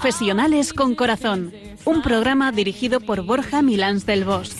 [0.00, 1.52] Profesionales con Corazón,
[1.84, 4.50] un programa dirigido por Borja Milans del Bosch.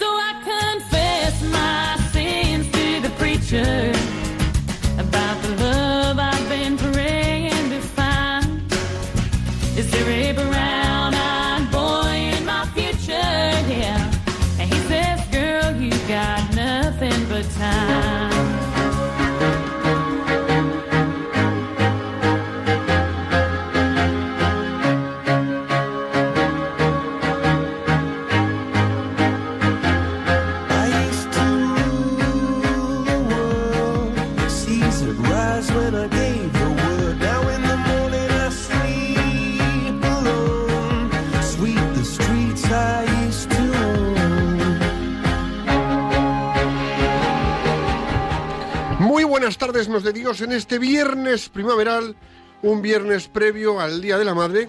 [49.89, 52.17] Nos de Dios en este viernes primaveral,
[52.63, 54.69] un viernes previo al Día de la Madre.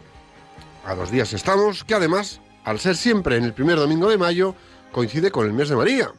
[0.85, 4.55] A dos días estamos, que además, al ser siempre en el primer domingo de mayo,
[4.91, 6.11] coincide con el mes de María.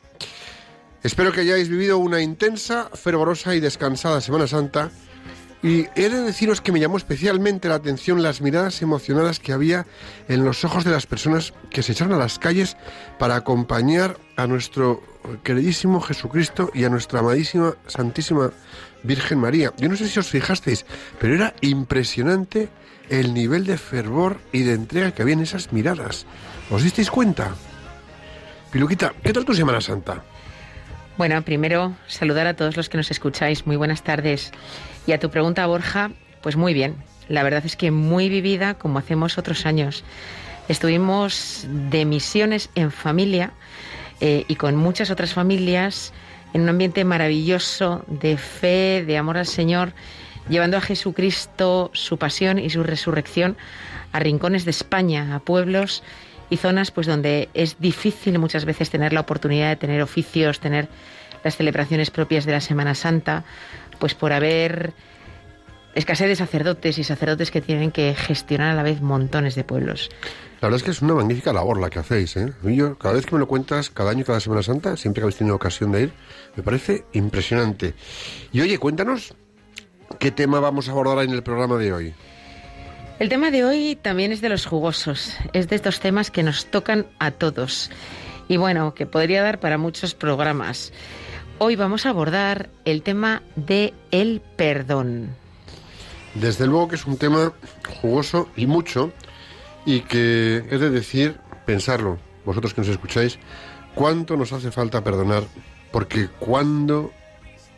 [1.02, 4.90] Espero que hayáis vivido una intensa, fervorosa y descansada Semana Santa
[5.62, 9.86] y he de deciros que me llamó especialmente la atención las miradas emocionadas que había
[10.28, 12.76] en los ojos de las personas que se echaron a las calles
[13.18, 15.02] para acompañar a nuestro
[15.44, 18.50] queridísimo Jesucristo y a nuestra amadísima Santísima
[19.02, 19.72] Virgen María.
[19.78, 20.86] Yo no sé si os fijasteis,
[21.18, 22.68] pero era impresionante
[23.08, 26.26] el nivel de fervor y de entrega que había en esas miradas.
[26.70, 27.54] ¿Os disteis cuenta?
[28.70, 30.24] Piluquita, ¿qué tal tu Semana Santa?
[31.18, 33.66] Bueno, primero saludar a todos los que nos escucháis.
[33.66, 34.50] Muy buenas tardes.
[35.06, 36.96] Y a tu pregunta, Borja, pues muy bien.
[37.28, 40.04] La verdad es que muy vivida como hacemos otros años.
[40.68, 43.52] Estuvimos de misiones en familia
[44.20, 46.12] eh, y con muchas otras familias
[46.52, 49.92] en un ambiente maravilloso de fe, de amor al Señor,
[50.48, 53.56] llevando a Jesucristo su pasión y su resurrección
[54.12, 56.02] a rincones de España, a pueblos
[56.50, 60.88] y zonas pues donde es difícil muchas veces tener la oportunidad de tener oficios, tener
[61.42, 63.44] las celebraciones propias de la Semana Santa,
[63.98, 64.92] pues por haber
[65.94, 70.10] escasez de sacerdotes y sacerdotes que tienen que gestionar a la vez montones de pueblos.
[70.60, 72.36] La verdad es que es una magnífica labor la que hacéis.
[72.36, 72.52] ¿eh?
[72.62, 75.36] Yo, cada vez que me lo cuentas, cada año, cada Semana Santa, siempre que habéis
[75.36, 76.12] tenido ocasión de ir,
[76.54, 77.94] me parece impresionante.
[78.52, 79.34] Y oye, cuéntanos,
[80.20, 82.14] ¿qué tema vamos a abordar en el programa de hoy?
[83.18, 86.66] El tema de hoy también es de los jugosos, es de estos temas que nos
[86.66, 87.90] tocan a todos.
[88.48, 90.92] Y bueno, que podría dar para muchos programas.
[91.58, 95.41] Hoy vamos a abordar el tema de el perdón.
[96.34, 97.52] Desde luego que es un tema
[98.00, 99.12] jugoso y mucho
[99.84, 103.38] y que es de decir, pensarlo, vosotros que nos escucháis,
[103.94, 105.44] cuánto nos hace falta perdonar,
[105.90, 107.12] porque cuando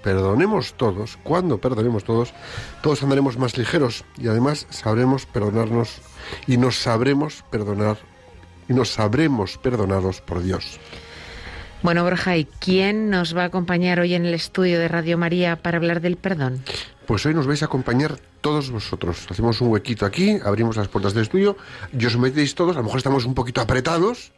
[0.03, 2.34] perdonemos todos, cuando perdonemos todos,
[2.82, 6.00] todos andaremos más ligeros y además sabremos perdonarnos
[6.47, 7.97] y nos sabremos perdonar
[8.69, 10.78] y nos sabremos perdonados por Dios.
[11.82, 15.56] Bueno, Borja, ¿y quién nos va a acompañar hoy en el estudio de Radio María
[15.56, 16.62] para hablar del perdón?
[17.06, 19.26] Pues hoy nos vais a acompañar todos vosotros.
[19.28, 21.56] Hacemos un huequito aquí, abrimos las puertas del estudio
[21.92, 22.76] y os metéis todos.
[22.76, 24.32] A lo mejor estamos un poquito apretados,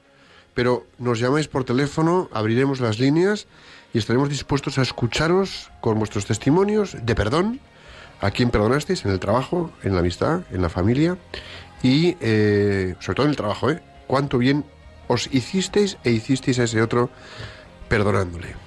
[0.53, 3.47] pero nos llamáis por teléfono, abriremos las líneas
[3.95, 7.61] y estaremos dispuestos a escucharos con vuestros testimonios de perdón,
[8.21, 11.19] a quién perdonasteis en el trabajo, en la amistad, en la familia
[11.83, 13.81] y eh, sobre todo en el trabajo, ¿eh?
[14.09, 14.65] Cuánto bien
[15.07, 17.11] os hicisteis e hicisteis a ese otro
[17.89, 18.66] perdonándole.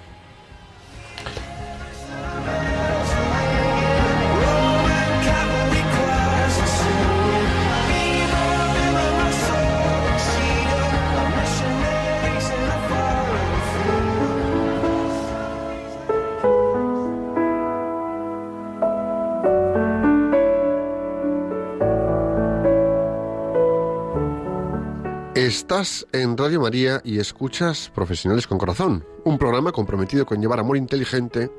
[26.12, 31.50] En Radio María y escuchas Profesionales con Corazón, un programa comprometido con llevar amor inteligente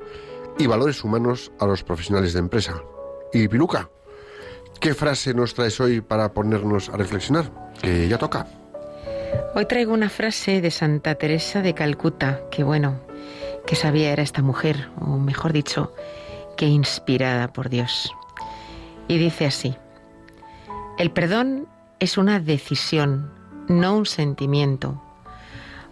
[0.59, 2.83] y valores humanos a los profesionales de empresa.
[3.33, 3.89] Y Piluca,
[4.79, 7.51] ¿qué frase nos traes hoy para ponernos a reflexionar?
[7.81, 8.45] Que ya toca.
[9.55, 12.99] Hoy traigo una frase de Santa Teresa de Calcuta, que bueno,
[13.65, 15.95] que sabía era esta mujer, o mejor dicho,
[16.57, 18.13] que inspirada por Dios.
[19.07, 19.75] Y dice así,
[20.99, 21.67] el perdón
[21.99, 25.01] es una decisión no un sentimiento,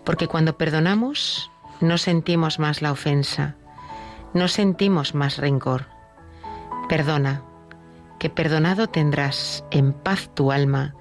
[0.04, 1.52] porque cuando perdonamos
[1.82, 3.56] no sentimos más la ofensa,
[4.34, 5.86] no sentimos más rencor.
[6.88, 7.44] Perdona,
[8.20, 10.96] que perdonado tendrás en paz tu alma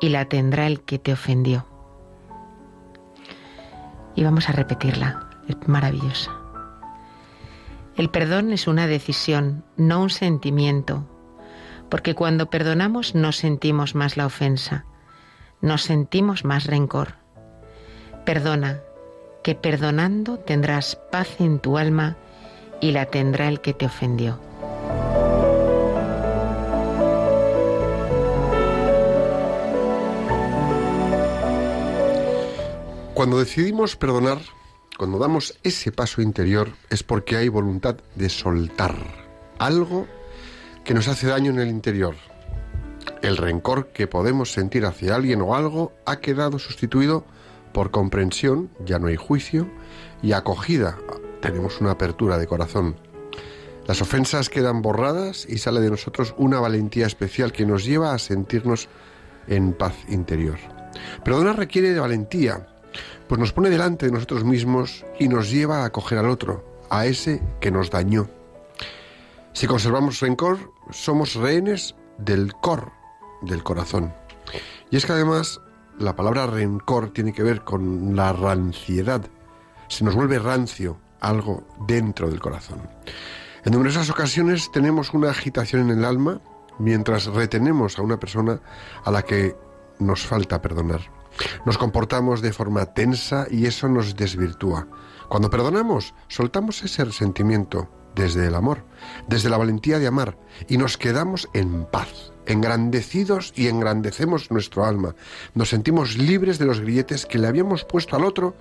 [0.00, 1.66] y la tendrá el que te ofendió.
[4.14, 6.32] Y vamos a repetirla, es maravillosa.
[7.96, 11.06] El perdón es una decisión, no un sentimiento,
[11.88, 14.86] Porque cuando perdonamos no sentimos más la ofensa,
[15.66, 17.14] no sentimos más rencor.
[18.24, 18.80] Perdona,
[19.42, 22.16] que perdonando tendrás paz en tu alma
[22.80, 24.38] y la tendrá el que te ofendió.
[33.14, 34.38] Cuando decidimos perdonar,
[34.96, 38.94] cuando damos ese paso interior, es porque hay voluntad de soltar
[39.58, 40.06] algo
[40.84, 42.14] que nos hace daño en el interior.
[43.22, 47.24] El rencor que podemos sentir hacia alguien o algo ha quedado sustituido
[47.72, 49.68] por comprensión, ya no hay juicio,
[50.22, 50.96] y acogida,
[51.40, 52.96] tenemos una apertura de corazón.
[53.86, 58.18] Las ofensas quedan borradas y sale de nosotros una valentía especial que nos lleva a
[58.18, 58.88] sentirnos
[59.46, 60.58] en paz interior.
[61.24, 62.66] Perdonar requiere de valentía,
[63.28, 67.06] pues nos pone delante de nosotros mismos y nos lleva a acoger al otro, a
[67.06, 68.28] ese que nos dañó.
[69.52, 72.90] Si conservamos rencor, somos rehenes del cor,
[73.42, 74.12] del corazón.
[74.90, 75.60] Y es que además
[75.98, 79.22] la palabra rencor tiene que ver con la ranciedad.
[79.88, 82.88] Se nos vuelve rancio algo dentro del corazón.
[83.64, 86.40] En numerosas ocasiones tenemos una agitación en el alma
[86.78, 88.60] mientras retenemos a una persona
[89.04, 89.56] a la que
[89.98, 91.00] nos falta perdonar.
[91.64, 94.86] Nos comportamos de forma tensa y eso nos desvirtúa.
[95.28, 98.84] Cuando perdonamos, soltamos ese resentimiento desde el amor,
[99.28, 100.38] desde la valentía de amar,
[100.68, 105.14] y nos quedamos en paz, engrandecidos y engrandecemos nuestro alma.
[105.54, 108.54] Nos sentimos libres de los grilletes que le habíamos puesto al otro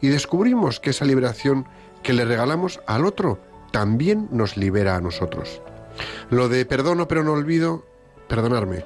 [0.00, 1.66] y descubrimos que esa liberación
[2.02, 3.40] que le regalamos al otro
[3.72, 5.60] también nos libera a nosotros.
[6.30, 7.84] Lo de perdono pero no olvido,
[8.28, 8.84] perdonarme,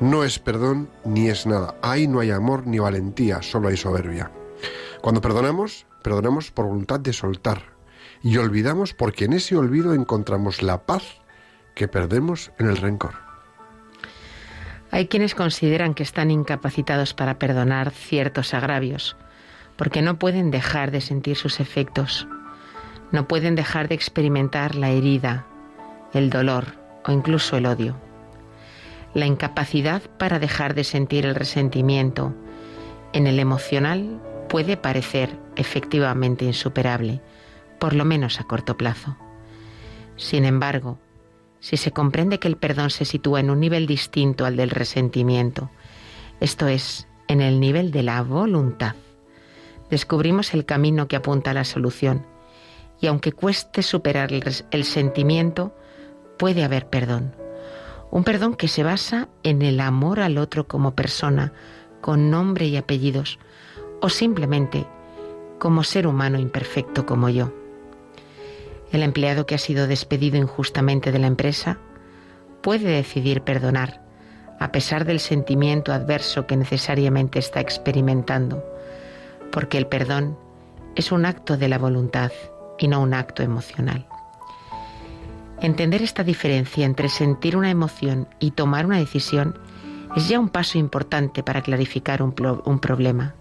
[0.00, 1.74] no es perdón ni es nada.
[1.82, 4.30] Ahí no hay amor ni valentía, solo hay soberbia.
[5.00, 7.76] Cuando perdonamos, perdonamos por voluntad de soltar.
[8.22, 11.02] Y olvidamos porque en ese olvido encontramos la paz
[11.74, 13.27] que perdemos en el rencor.
[14.90, 19.16] Hay quienes consideran que están incapacitados para perdonar ciertos agravios,
[19.76, 22.26] porque no pueden dejar de sentir sus efectos,
[23.12, 25.46] no pueden dejar de experimentar la herida,
[26.14, 26.74] el dolor
[27.04, 27.96] o incluso el odio
[29.14, 32.34] la incapacidad para dejar de sentir el resentimiento
[33.12, 37.20] en el emocional puede parecer efectivamente insuperable,
[37.78, 39.16] por lo menos a corto plazo.
[40.16, 40.98] Sin embargo,
[41.60, 45.70] si se comprende que el perdón se sitúa en un nivel distinto al del resentimiento,
[46.40, 48.94] esto es, en el nivel de la voluntad,
[49.90, 52.24] descubrimos el camino que apunta a la solución,
[53.00, 55.74] y aunque cueste superar el, sentimiento,
[56.36, 57.34] puede haber perdón.
[58.10, 61.52] Un perdón que se basa en el amor al otro como persona,
[62.00, 63.38] con nombre y apellidos,
[64.00, 64.86] o simplemente
[65.58, 67.52] como ser humano imperfecto como yo.
[68.92, 71.78] El empleado que ha sido despedido injustamente de la empresa
[72.62, 74.02] puede decidir perdonar,
[74.58, 78.64] a pesar del sentimiento adverso que necesariamente está experimentando,
[79.52, 80.36] porque el perdón
[80.96, 82.32] es un acto de la voluntad
[82.78, 84.06] y no un acto emocional.
[85.60, 89.58] Entender esta diferencia entre sentir una emoción y tomar una decisión
[90.16, 93.34] es ya un paso importante para clarificar un, problema.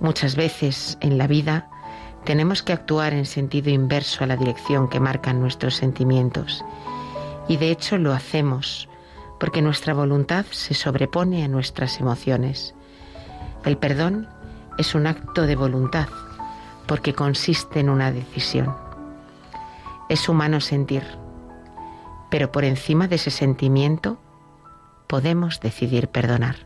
[0.00, 1.68] Muchas veces en la vida
[2.24, 6.64] tenemos que actuar en sentido inverso a la dirección que marcan nuestros sentimientos.
[7.48, 8.88] Y de hecho lo hacemos
[9.38, 12.74] porque nuestra voluntad se sobrepone a nuestras emociones.
[13.64, 14.28] El perdón
[14.78, 16.08] es un acto de voluntad
[16.86, 18.74] porque consiste en una decisión.
[20.08, 21.04] Es humano sentir,
[22.30, 24.18] pero por encima de ese sentimiento
[25.06, 26.56] podemos decidir perdonar.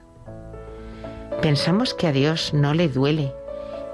[1.41, 3.35] Pensamos que a Dios no le duele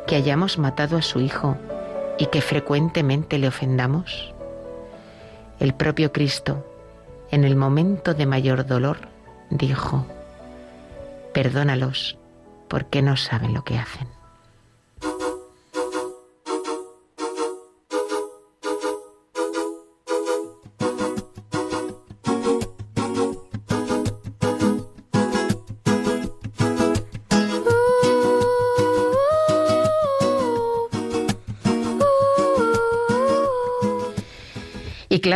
[0.08, 1.56] que hayamos matado a su Hijo
[2.18, 4.34] y que frecuentemente le ofendamos.
[5.60, 6.66] El propio Cristo,
[7.30, 9.00] en el momento de mayor dolor,
[9.50, 10.06] dijo,
[11.34, 12.16] perdónalos
[12.68, 14.17] porque no saben lo que hacen.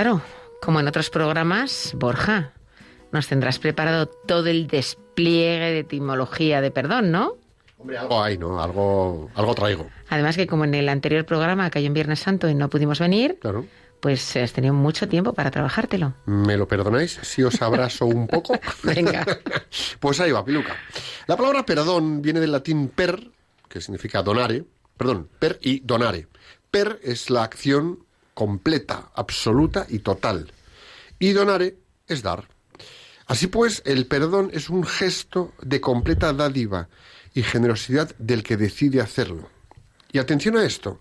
[0.03, 0.21] Claro,
[0.61, 2.51] como en otros programas, Borja,
[3.13, 7.37] nos tendrás preparado todo el despliegue de etimología de perdón, ¿no?
[7.79, 8.61] Hombre, algo hay, ¿no?
[8.61, 9.89] Algo, algo traigo.
[10.09, 13.39] Además que como en el anterior programa cayó en Viernes Santo y no pudimos venir,
[13.41, 13.65] claro.
[14.01, 16.15] pues has tenido mucho tiempo para trabajártelo.
[16.27, 18.59] ¿Me lo perdonáis si os abrazo un poco?
[18.83, 19.25] Venga.
[20.01, 20.75] pues ahí va, Piluca.
[21.29, 23.31] La palabra perdón viene del latín per,
[23.69, 24.65] que significa donare,
[24.97, 26.27] perdón, per y donare.
[26.73, 28.01] Per es la acción
[28.35, 30.53] completa, absoluta y total.
[31.19, 32.49] Y donare es dar.
[33.27, 36.89] Así pues, el perdón es un gesto de completa dádiva
[37.35, 39.49] y generosidad del que decide hacerlo.
[40.11, 41.01] Y atención a esto,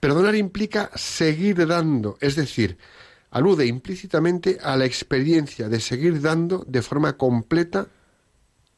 [0.00, 2.78] perdonar implica seguir dando, es decir,
[3.30, 7.88] alude implícitamente a la experiencia de seguir dando de forma completa,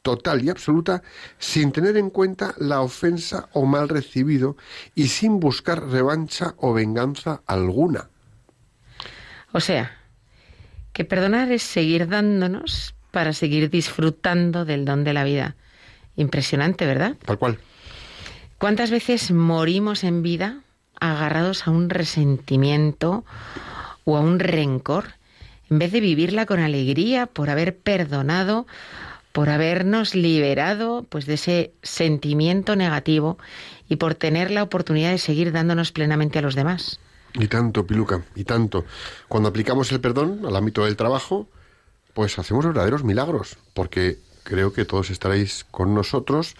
[0.01, 1.03] total y absoluta,
[1.37, 4.57] sin tener en cuenta la ofensa o mal recibido
[4.95, 8.09] y sin buscar revancha o venganza alguna.
[9.51, 9.97] O sea,
[10.93, 15.55] que perdonar es seguir dándonos para seguir disfrutando del don de la vida.
[16.15, 17.15] Impresionante, ¿verdad?
[17.25, 17.59] Tal cual.
[18.57, 20.61] ¿Cuántas veces morimos en vida
[20.99, 23.23] agarrados a un resentimiento
[24.03, 25.13] o a un rencor,
[25.69, 28.67] en vez de vivirla con alegría por haber perdonado,
[29.39, 33.37] por habernos liberado pues de ese sentimiento negativo
[33.87, 36.99] y por tener la oportunidad de seguir dándonos plenamente a los demás.
[37.35, 38.83] Y tanto, Piluca, y tanto.
[39.29, 41.47] Cuando aplicamos el perdón al ámbito del trabajo,
[42.13, 46.55] pues hacemos verdaderos milagros, porque creo que todos estaréis con nosotros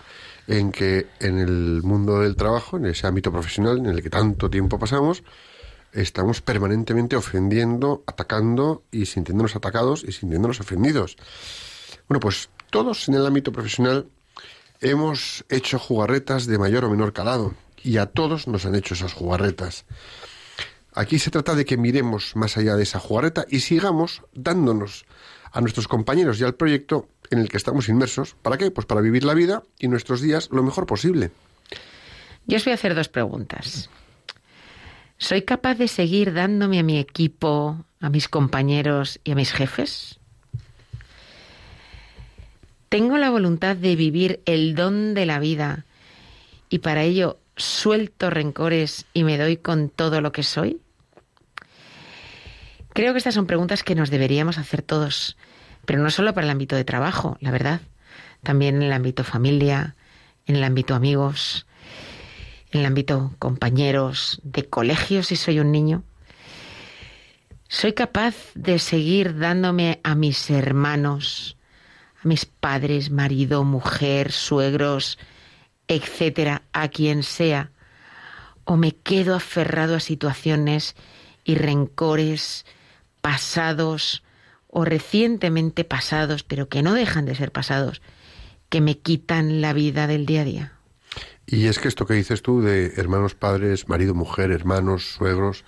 [0.47, 4.49] en que en el mundo del trabajo, en ese ámbito profesional en el que tanto
[4.49, 5.23] tiempo pasamos,
[5.91, 11.17] estamos permanentemente ofendiendo, atacando y sintiéndonos atacados y sintiéndonos ofendidos.
[12.07, 14.07] Bueno, pues todos en el ámbito profesional
[14.81, 19.13] hemos hecho jugarretas de mayor o menor calado y a todos nos han hecho esas
[19.13, 19.85] jugarretas.
[20.93, 25.05] Aquí se trata de que miremos más allá de esa jugarreta y sigamos dándonos
[25.51, 28.35] a nuestros compañeros y al proyecto en el que estamos inmersos.
[28.41, 28.71] ¿Para qué?
[28.71, 31.31] Pues para vivir la vida y nuestros días lo mejor posible.
[32.47, 33.89] Yo os voy a hacer dos preguntas.
[35.17, 40.18] ¿Soy capaz de seguir dándome a mi equipo, a mis compañeros y a mis jefes?
[42.89, 45.85] ¿Tengo la voluntad de vivir el don de la vida
[46.69, 50.81] y para ello suelto rencores y me doy con todo lo que soy?
[52.93, 55.37] Creo que estas son preguntas que nos deberíamos hacer todos,
[55.85, 57.81] pero no solo para el ámbito de trabajo, la verdad,
[58.41, 59.95] también en el ámbito familia,
[60.47, 61.67] en el ámbito amigos,
[62.71, 66.03] en el ámbito compañeros de colegio si soy un niño?
[67.67, 71.55] ¿Soy capaz de seguir dándome a mis hermanos,
[72.23, 75.17] a mis padres, marido, mujer, suegros,
[75.87, 77.71] etcétera, a quien sea?
[78.63, 80.95] ¿O me quedo aferrado a situaciones
[81.43, 82.65] y rencores
[83.21, 84.23] pasados
[84.67, 88.01] o recientemente pasados, pero que no dejan de ser pasados,
[88.69, 90.73] que me quitan la vida del día a día?
[91.47, 95.65] Y es que esto que dices tú de hermanos, padres, marido, mujer, hermanos, suegros,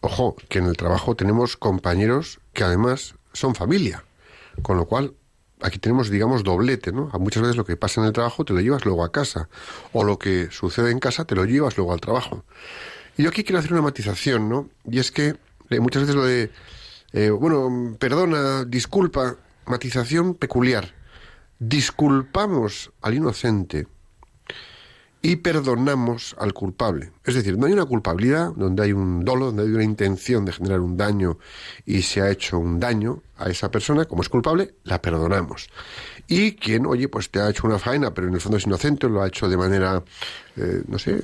[0.00, 4.04] ojo, que en el trabajo tenemos compañeros que además son familia,
[4.62, 5.14] con lo cual
[5.62, 7.10] aquí tenemos, digamos, doblete, ¿no?
[7.18, 9.48] Muchas veces lo que pasa en el trabajo te lo llevas luego a casa,
[9.92, 12.44] o lo que sucede en casa te lo llevas luego al trabajo.
[13.16, 14.68] Y yo aquí quiero hacer una matización, ¿no?
[14.90, 15.36] Y es que
[15.70, 16.50] eh, muchas veces lo de,
[17.12, 19.36] eh, bueno, perdona, disculpa,
[19.66, 20.94] matización peculiar.
[21.58, 23.86] Disculpamos al inocente
[25.22, 27.12] y perdonamos al culpable.
[27.24, 30.52] Es decir, no hay una culpabilidad donde hay un dolo, donde hay una intención de
[30.52, 31.38] generar un daño
[31.84, 35.68] y se ha hecho un daño a esa persona, como es culpable, la perdonamos.
[36.26, 39.08] Y quien, oye, pues te ha hecho una faena, pero en el fondo es inocente,
[39.08, 40.02] lo ha hecho de manera,
[40.56, 41.20] eh, no sé,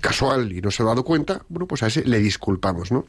[0.00, 3.06] casual y no se ha dado cuenta, bueno, pues a ese le disculpamos, ¿no?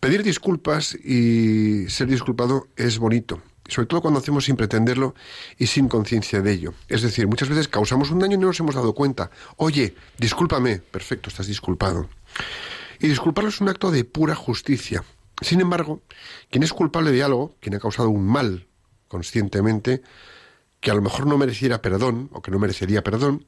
[0.00, 5.14] Pedir disculpas y ser disculpado es bonito, sobre todo cuando hacemos sin pretenderlo
[5.58, 6.74] y sin conciencia de ello.
[6.88, 9.30] Es decir, muchas veces causamos un daño y no nos hemos dado cuenta.
[9.56, 12.08] Oye, discúlpame, perfecto, estás disculpado.
[13.00, 15.04] Y disculparlo es un acto de pura justicia.
[15.40, 16.02] Sin embargo,
[16.50, 18.66] quien es culpable de algo, quien ha causado un mal
[19.06, 20.02] conscientemente,
[20.80, 23.46] que a lo mejor no mereciera perdón o que no merecería perdón,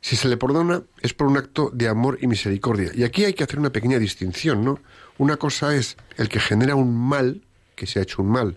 [0.00, 2.92] si se le perdona es por un acto de amor y misericordia.
[2.94, 4.80] Y aquí hay que hacer una pequeña distinción, ¿no?
[5.18, 7.42] Una cosa es el que genera un mal,
[7.74, 8.56] que se ha hecho un mal,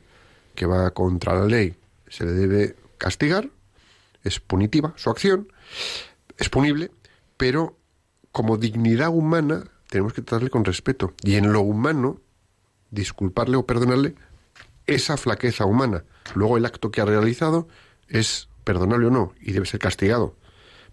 [0.56, 1.76] que va contra la ley,
[2.08, 3.50] se le debe castigar,
[4.24, 5.52] es punitiva su acción,
[6.38, 6.92] es punible,
[7.38, 7.78] pero
[8.32, 11.14] como dignidad humana tenemos que tratarle con respeto.
[11.24, 12.22] Y en lo humano,
[12.92, 14.16] disculparle o perdonarle
[14.88, 16.04] esa flaqueza humana.
[16.36, 17.68] Luego el acto que ha realizado
[18.08, 20.36] es perdonable o no, y debe ser castigado.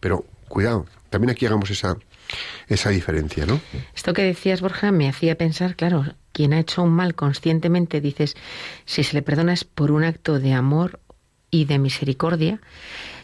[0.00, 1.96] Pero cuidado, también aquí hagamos esa,
[2.68, 3.60] esa diferencia, ¿no?
[3.94, 8.36] Esto que decías, Borja, me hacía pensar, claro, quien ha hecho un mal conscientemente, dices,
[8.84, 11.00] si se le perdona es por un acto de amor
[11.50, 12.60] y de misericordia,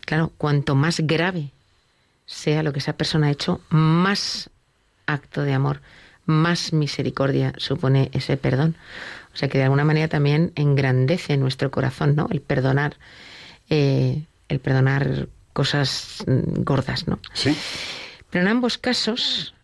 [0.04, 1.50] claro, cuanto más grave
[2.26, 4.50] sea lo que esa persona ha hecho, más
[5.06, 5.80] acto de amor,
[6.26, 8.76] más misericordia supone ese perdón.
[9.34, 12.28] O sea que de alguna manera también engrandece nuestro corazón, ¿no?
[12.30, 12.96] El perdonar,
[13.68, 17.18] eh, el perdonar cosas mm, gordas, ¿no?
[17.34, 17.56] Sí.
[18.34, 19.54] Pero en ambos casos,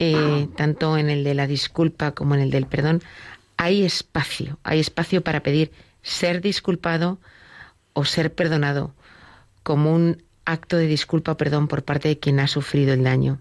[0.00, 3.04] eh, tanto en el de la disculpa como en el del perdón,
[3.56, 5.70] hay espacio, hay espacio para pedir
[6.02, 7.20] ser disculpado
[7.92, 8.92] o ser perdonado
[9.62, 13.38] como un acto de disculpa o perdón por parte de quien ha sufrido el daño.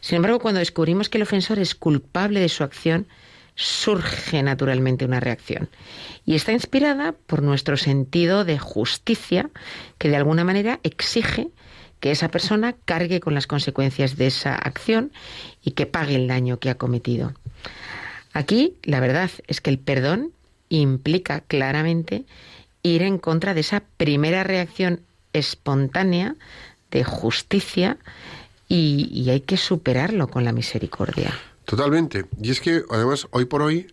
[0.00, 3.08] Sin embargo, cuando descubrimos que el ofensor es culpable de su acción,
[3.56, 5.70] surge naturalmente una reacción.
[6.24, 9.50] Y está inspirada por nuestro sentido de justicia,
[9.98, 11.50] que de alguna manera exige
[12.00, 15.12] que esa persona cargue con las consecuencias de esa acción
[15.62, 17.32] y que pague el daño que ha cometido.
[18.32, 20.32] Aquí la verdad es que el perdón
[20.68, 22.24] implica claramente
[22.82, 25.00] ir en contra de esa primera reacción
[25.32, 26.36] espontánea
[26.90, 27.98] de justicia
[28.68, 31.34] y, hay que superarlo con la misericordia.
[31.64, 32.26] Totalmente.
[32.40, 33.88] Y es que además hoy por hoy,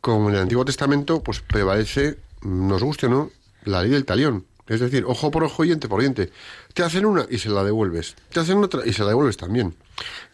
[0.00, 3.30] como en el Antiguo Testamento, pues prevalece, nos guste o no,
[3.64, 4.44] la ley del talión.
[4.68, 6.30] Es decir, ojo por ojo y diente por diente.
[6.74, 8.16] Te hacen una y se la devuelves.
[8.32, 9.74] Te hacen otra y se la devuelves también.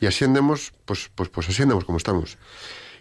[0.00, 2.38] Y así andemos, pues, pues, pues así andamos como estamos.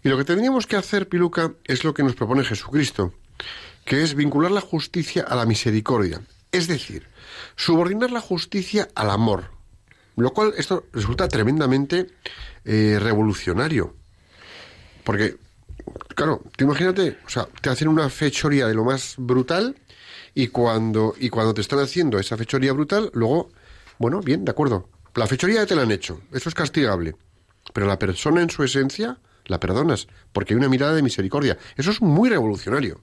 [0.03, 3.13] Y lo que tendríamos que hacer, Piluca, es lo que nos propone Jesucristo,
[3.85, 6.21] que es vincular la justicia a la misericordia.
[6.51, 7.07] Es decir,
[7.55, 9.51] subordinar la justicia al amor.
[10.15, 12.07] Lo cual esto resulta tremendamente
[12.63, 13.95] eh, revolucionario.
[15.03, 15.37] Porque,
[16.15, 19.75] claro, te imagínate, o sea, te hacen una fechoría de lo más brutal
[20.37, 23.49] y cuando, y cuando te están haciendo esa fechoría brutal, luego,
[23.97, 24.89] bueno, bien, de acuerdo.
[25.15, 27.15] La fechoría te la han hecho, eso es castigable.
[27.73, 31.57] Pero la persona en su esencia la perdonas, porque hay una mirada de misericordia.
[31.77, 32.99] Eso es muy revolucionario.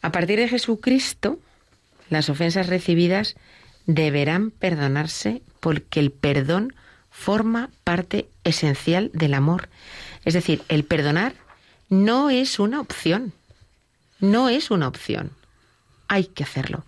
[0.00, 1.38] A partir de Jesucristo,
[2.08, 3.36] las ofensas recibidas
[3.84, 6.74] deberán perdonarse porque el perdón
[7.10, 9.68] forma parte esencial del amor.
[10.24, 11.34] Es decir, el perdonar
[11.90, 13.34] no es una opción.
[14.20, 15.32] No es una opción
[16.10, 16.84] hay que hacerlo.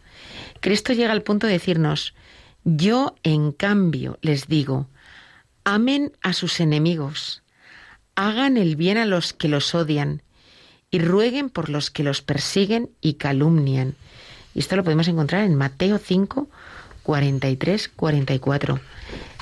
[0.61, 2.13] Cristo llega al punto de decirnos,
[2.65, 4.89] yo en cambio les digo,
[5.65, 7.43] amen a sus enemigos,
[8.17, 10.23] hagan el bien a los que los odian
[10.91, 13.95] y rueguen por los que los persiguen y calumnian.
[14.55, 16.49] Y esto lo podemos encontrar en Mateo 5,
[17.05, 18.81] 43, 44.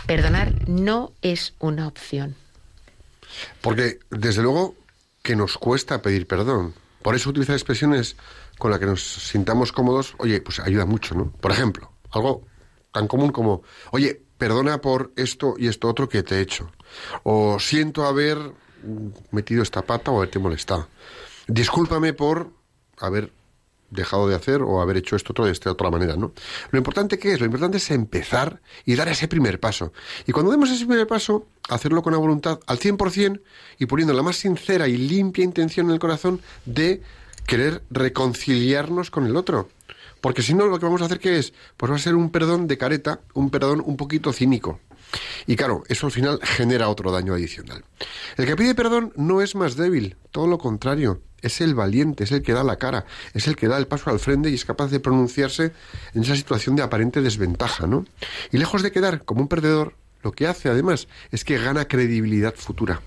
[0.07, 2.37] Perdonar no es una opción.
[3.63, 4.75] Porque, desde luego,
[5.23, 6.75] que nos cuesta pedir perdón.
[7.03, 8.17] Por eso utilizar expresiones
[8.61, 11.33] con la que nos sintamos cómodos, oye, pues ayuda mucho, ¿no?
[11.33, 12.47] Por ejemplo, algo
[12.93, 16.71] tan común como, oye, perdona por esto y esto otro que te he hecho.
[17.25, 18.39] O siento haber
[19.33, 20.89] metido esta pata o haberte molestado.
[21.49, 22.53] Discúlpame por
[22.99, 23.33] haber
[23.91, 26.33] dejado de hacer o haber hecho esto otro de otra manera, ¿no?
[26.71, 29.93] Lo importante que es, lo importante es empezar y dar ese primer paso.
[30.27, 33.41] Y cuando demos ese primer paso, hacerlo con la voluntad al 100%
[33.79, 37.03] y poniendo la más sincera y limpia intención en el corazón de
[37.51, 39.69] querer reconciliarnos con el otro.
[40.21, 42.31] Porque si no, lo que vamos a hacer que es, pues va a ser un
[42.31, 44.79] perdón de careta, un perdón un poquito cínico.
[45.49, 47.83] Y claro, eso al final genera otro daño adicional.
[48.37, 52.31] El que pide perdón no es más débil, todo lo contrario, es el valiente, es
[52.31, 54.65] el que da la cara, es el que da el paso al frente y es
[54.65, 55.73] capaz de pronunciarse
[56.15, 58.07] en esa situación de aparente desventaja, ¿no?
[58.53, 62.55] Y lejos de quedar como un perdedor, lo que hace además es que gana credibilidad
[62.55, 63.01] futura.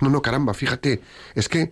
[0.00, 1.02] No, no, caramba, fíjate,
[1.34, 1.70] es que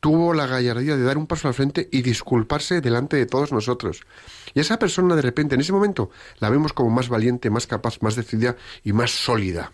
[0.00, 4.02] tuvo la gallardía de dar un paso al frente y disculparse delante de todos nosotros.
[4.54, 8.02] Y esa persona de repente, en ese momento, la vemos como más valiente, más capaz,
[8.02, 9.72] más decidida y más sólida.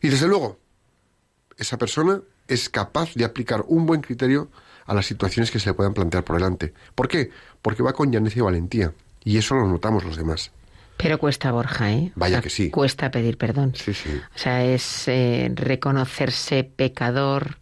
[0.00, 0.58] Y desde luego,
[1.56, 4.50] esa persona es capaz de aplicar un buen criterio
[4.86, 6.72] a las situaciones que se le puedan plantear por delante.
[6.94, 7.30] ¿Por qué?
[7.60, 8.92] Porque va con llaneza y valentía.
[9.22, 10.50] Y eso lo notamos los demás.
[10.96, 12.12] Pero cuesta, Borja, ¿eh?
[12.16, 12.70] Vaya que sí.
[12.70, 13.72] Cuesta pedir perdón.
[13.76, 14.10] Sí, sí.
[14.34, 17.58] O sea, es eh, reconocerse pecador,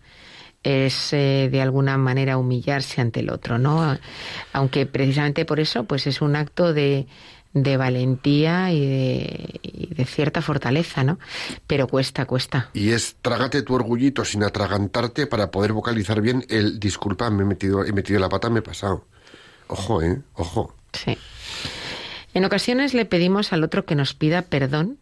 [0.66, 3.96] es eh, de alguna manera humillarse ante el otro, ¿no?
[4.52, 7.07] Aunque precisamente por eso, pues es un acto de,
[7.52, 9.61] de valentía y de,
[9.94, 11.20] de, cierta fortaleza, ¿no?
[11.68, 12.70] Pero cuesta, cuesta.
[12.74, 17.46] Y es trágate tu orgullito sin atragantarte para poder vocalizar bien el disculpa, me he
[17.46, 19.07] metido, he metido la pata, me he pasado.
[19.68, 20.20] Ojo, ¿eh?
[20.35, 20.74] Ojo.
[20.92, 21.16] Sí.
[22.35, 24.98] En ocasiones le pedimos al otro que nos pida perdón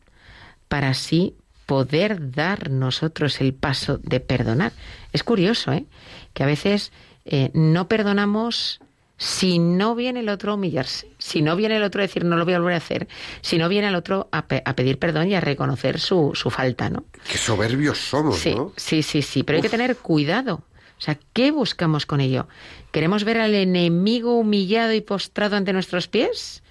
[0.69, 4.73] para así poder dar nosotros el paso de perdonar.
[5.13, 5.85] Es curioso, ¿eh?
[6.33, 6.93] Que a veces
[7.25, 8.81] eh, no perdonamos
[9.17, 12.37] si no viene el otro a humillarse, si no viene el otro a decir no
[12.37, 13.09] lo voy a volver a hacer,
[13.43, 17.05] si no viene el otro a, pedir perdón y a reconocer su, su falta, ¿no?
[17.31, 18.73] Qué soberbios somos, sí, ¿no?
[18.77, 20.63] Sí, sí, sí, pero hay que tener cuidado.
[20.99, 22.49] O sea, ¿qué buscamos con ello?
[22.93, 26.63] ¿Queremos ver al enemigo humillado y postrado ante nuestros pies?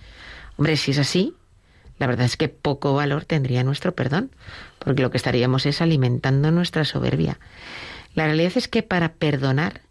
[0.58, 1.34] Hombre, si es así,
[2.00, 4.32] la verdad es que poco valor tendría nuestro perdón,
[4.84, 7.40] porque lo que estaríamos es alimentando nuestra soberbia.
[8.16, 9.82] La realidad es que para perdonar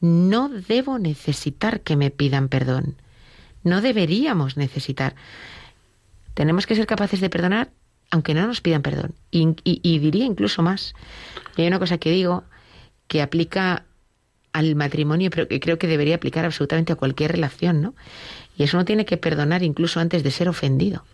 [0.00, 2.96] no debo necesitar que me pidan perdón.
[3.64, 5.14] No deberíamos necesitar.
[6.34, 7.70] Tenemos que ser capaces de perdonar
[8.10, 9.14] aunque no nos pidan perdón.
[9.30, 10.94] Y, diría incluso más.
[11.56, 12.44] hay una cosa que digo
[13.06, 13.84] que aplica
[14.52, 17.94] al matrimonio, pero que creo que debería aplicar absolutamente a cualquier relación, ¿no?
[18.56, 21.04] Y eso no tiene que perdonar incluso antes de ser ofendido.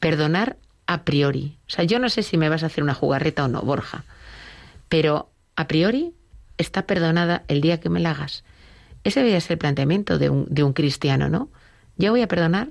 [0.00, 1.58] Perdonar a priori.
[1.66, 4.04] O sea, yo no sé si me vas a hacer una jugarreta o no, Borja,
[4.88, 6.14] pero a priori
[6.58, 8.44] está perdonada el día que me la hagas.
[9.02, 11.48] Ese debería ser el planteamiento de un, de un cristiano, ¿no?
[11.96, 12.68] Yo voy a perdonar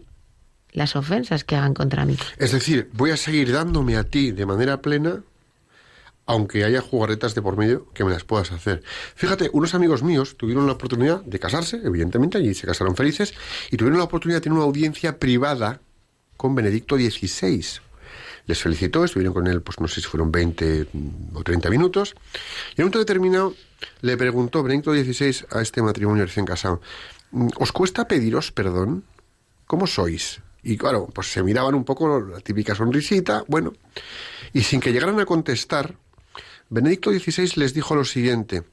[0.71, 2.17] las ofensas que hagan contra mí.
[2.37, 5.21] Es decir, voy a seguir dándome a ti de manera plena,
[6.25, 8.83] aunque haya jugarretas de por medio que me las puedas hacer.
[9.15, 13.33] Fíjate, unos amigos míos tuvieron la oportunidad de casarse, evidentemente, allí se casaron felices,
[13.69, 15.79] y tuvieron la oportunidad de tener una audiencia privada
[16.37, 17.63] con Benedicto XVI.
[18.45, 20.87] Les felicitó, estuvieron con él, pues no sé si fueron 20
[21.33, 22.13] o 30 minutos,
[22.75, 23.55] y en un momento determinado
[24.01, 26.81] le preguntó Benedicto XVI a este matrimonio recién casado,
[27.57, 29.03] ¿os cuesta pediros perdón?
[29.65, 30.41] ¿Cómo sois?
[30.61, 33.73] Y claro, pues se miraban un poco la típica sonrisita, bueno,
[34.53, 35.95] y sin que llegaran a contestar,
[36.69, 38.63] Benedicto XVI les dijo lo siguiente,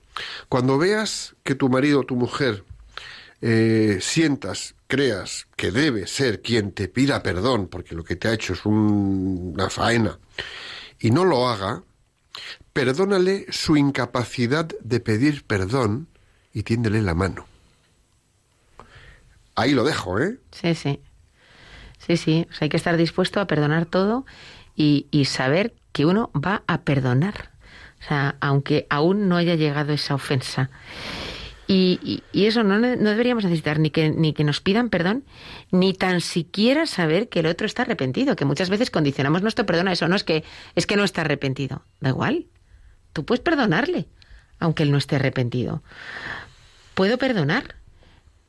[0.48, 2.64] cuando veas que tu marido o tu mujer
[3.42, 8.35] eh, sientas, creas que debe ser quien te pida perdón, porque lo que te ha
[8.35, 10.18] hecho es una faena,
[10.98, 11.83] y no lo haga,
[12.72, 16.09] perdónale su incapacidad de pedir perdón
[16.53, 17.46] y tiéndele la mano.
[19.55, 20.38] Ahí lo dejo, ¿eh?
[20.53, 21.00] Sí, sí.
[21.98, 22.46] Sí, sí.
[22.61, 24.24] Hay que estar dispuesto a perdonar todo
[24.74, 27.50] y, saber que uno va a perdonar.
[28.00, 30.70] O sea, aunque aún no haya llegado esa ofensa.
[31.72, 35.24] Y, eso no, no, deberíamos necesitar ni que, ni que nos pidan perdón,
[35.70, 39.87] ni tan siquiera saber que el otro está arrepentido, que muchas veces condicionamos nuestro perdón
[39.87, 40.09] a eso.
[40.09, 40.42] No es que,
[40.74, 41.85] es que no está arrepentido.
[42.00, 42.46] Da igual.
[43.12, 44.09] Tú puedes perdonarle,
[44.59, 45.85] aunque él no esté arrepentido.
[46.94, 47.76] Puedo perdonar,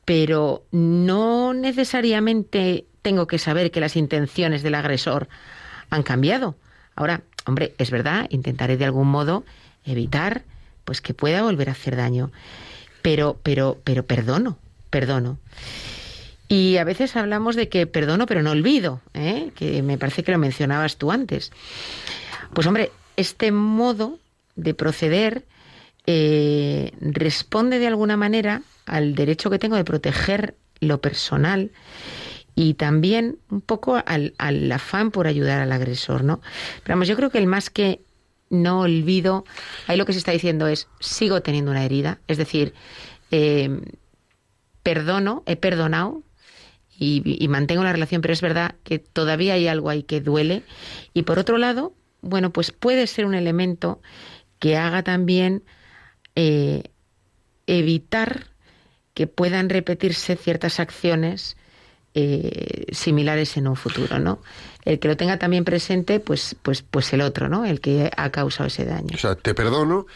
[0.04, 5.28] pero no necesariamente tengo que saber que las intenciones del agresor
[5.90, 6.56] han cambiado.
[6.96, 9.44] Ahora, hombre, es verdad, intentaré de algún modo
[9.84, 10.42] evitar
[10.84, 12.32] pues que pueda volver a hacer daño.
[13.02, 14.58] Pero, pero, pero perdono,
[14.90, 15.38] perdono.
[16.48, 19.50] Y a veces hablamos de que perdono pero no olvido, ¿eh?
[19.54, 21.50] que me parece que lo mencionabas tú antes.
[22.52, 24.18] Pues hombre, este modo
[24.54, 25.44] de proceder
[26.06, 31.70] eh, responde de alguna manera al derecho que tengo de proteger lo personal
[32.54, 34.34] y también un poco al,
[34.72, 36.40] afán por ayudar al agresor, ¿no?
[36.82, 38.00] Pero vamos, yo creo que el más que
[38.52, 39.44] no olvido,
[39.86, 42.74] ahí lo que se está diciendo es, sigo teniendo una herida, es decir,
[43.30, 43.80] eh,
[44.82, 46.22] perdono, he perdonado
[46.98, 50.62] y, mantengo la relación, pero es verdad que todavía hay algo ahí que duele.
[51.14, 54.00] Y por otro lado, bueno, pues puede ser un elemento
[54.60, 55.64] que haga también
[56.36, 56.84] eh,
[57.66, 58.46] evitar
[59.14, 61.56] que puedan repetirse ciertas acciones
[62.14, 64.38] eh, similares en un futuro, ¿no?
[64.84, 67.64] El que lo tenga también presente, pues, pues, pues el otro, ¿no?
[67.64, 69.14] El que ha causado ese daño.
[69.14, 70.06] O sea, te perdono,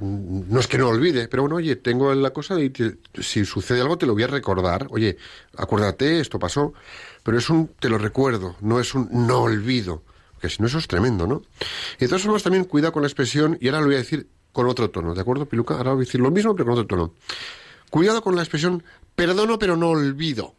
[0.00, 3.96] no es que no olvide, pero bueno, oye, tengo la cosa de si sucede algo
[3.96, 4.86] te lo voy a recordar.
[4.90, 5.16] Oye,
[5.56, 6.74] acuérdate, esto pasó,
[7.22, 10.02] pero es un te lo recuerdo, no es un no olvido,
[10.40, 11.42] que si no eso es tremendo, ¿no?
[11.96, 14.26] Y de todas formas también cuida con la expresión, y ahora lo voy a decir
[14.52, 15.76] con otro tono, ¿de acuerdo, Piluca?
[15.76, 17.14] Ahora voy a decir lo mismo, pero con otro tono.
[17.90, 18.82] Cuidado con la expresión
[19.14, 20.54] perdono pero no olvido.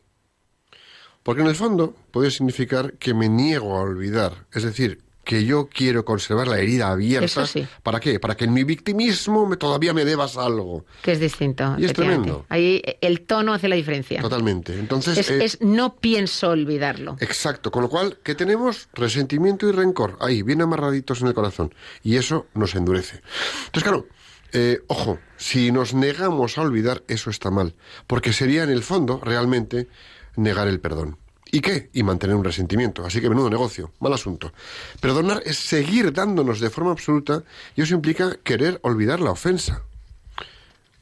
[1.27, 4.45] Porque en el fondo puede significar que me niego a olvidar.
[4.53, 7.43] Es decir, que yo quiero conservar la herida abierta.
[7.83, 8.17] ¿Para qué?
[8.17, 10.85] Para que en mi victimismo me, todavía me debas algo.
[11.01, 11.75] Que es distinto.
[11.77, 12.45] Y es tremendo.
[12.47, 14.21] Ahí el tono hace la diferencia.
[14.21, 14.79] Totalmente.
[14.79, 17.17] Entonces es, eh, no pienso olvidarlo.
[17.19, 17.71] Exacto.
[17.71, 18.87] Con lo cual, ¿qué tenemos?
[18.93, 20.15] Resentimiento y rencor.
[20.21, 21.75] Ahí, bien amarraditos en el corazón.
[22.03, 23.19] Y eso nos endurece.
[23.65, 24.07] Entonces, claro,
[24.53, 27.75] eh, ojo, si nos negamos a olvidar, eso está mal.
[28.07, 29.89] Porque sería en el fondo, realmente,
[30.38, 31.17] negar el perdón.
[31.52, 31.89] ¿Y qué?
[31.93, 33.06] Y mantener un resentimiento.
[33.06, 34.54] Así que menudo negocio, mal asunto.
[35.00, 37.43] Perdonar es seguir dándonos de forma absoluta
[37.76, 39.84] y eso implica querer olvidar la ofensa.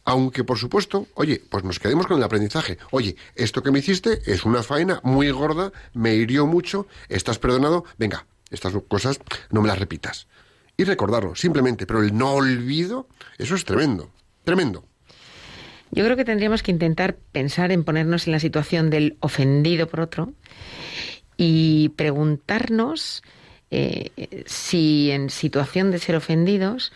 [0.04, 2.78] Aunque, por supuesto, oye, pues nos quedemos con el aprendizaje.
[2.92, 7.86] Oye, esto que me hiciste es una faena muy gorda, me hirió mucho, estás perdonado,
[7.98, 9.20] venga, estas cosas
[9.50, 10.28] no me las repitas.
[10.78, 13.08] Y recordarlo, simplemente, pero el no olvido,
[13.40, 14.12] eso es tremendo,
[14.44, 14.86] tremendo.
[15.96, 20.02] Yo creo que tendríamos que intentar pensar en ponernos en la situación del ofendido por
[20.02, 20.34] otro
[21.38, 23.24] y preguntarnos
[23.72, 26.92] eh, si en situación de ser ofendidos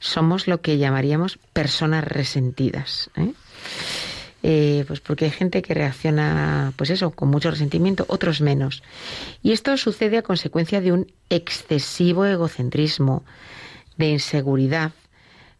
[0.00, 3.10] somos lo que llamaríamos personas resentidas.
[3.16, 3.32] ¿eh?
[4.42, 8.82] Eh, pues porque hay gente que reacciona, pues eso, con mucho resentimiento, otros menos.
[9.44, 13.22] Y esto sucede a consecuencia de un excesivo egocentrismo,
[13.96, 14.90] de inseguridad,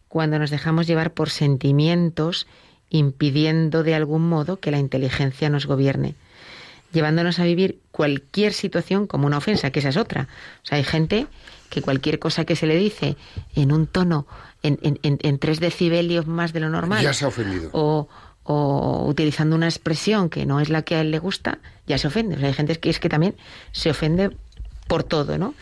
[0.07, 2.47] cuando nos dejamos llevar por sentimientos
[2.91, 6.13] impidiendo de algún modo que la inteligencia nos gobierne.
[6.93, 10.27] llevándonos a vivir cualquier situación como una ofensa, que esa es otra.
[10.61, 11.27] O sea, hay gente
[11.69, 13.15] que cualquier cosa que se le dice
[13.55, 14.27] en un tono,
[14.61, 17.01] en, en, en, tres decibelios más de lo normal.
[17.01, 17.69] Ya se ha ofendido.
[17.71, 18.09] O,
[18.43, 22.07] o utilizando una expresión que no es la que a él le gusta, ya se
[22.07, 22.35] ofende.
[22.35, 23.35] O sea, hay gente que es que también
[23.71, 24.31] se ofende
[24.87, 25.53] por todo, ¿no?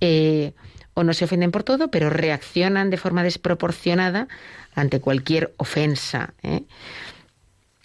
[0.00, 0.52] Eh,
[0.94, 4.28] o no se ofenden por todo, pero reaccionan de forma desproporcionada
[4.74, 6.34] ante cualquier ofensa.
[6.42, 6.62] ¿eh?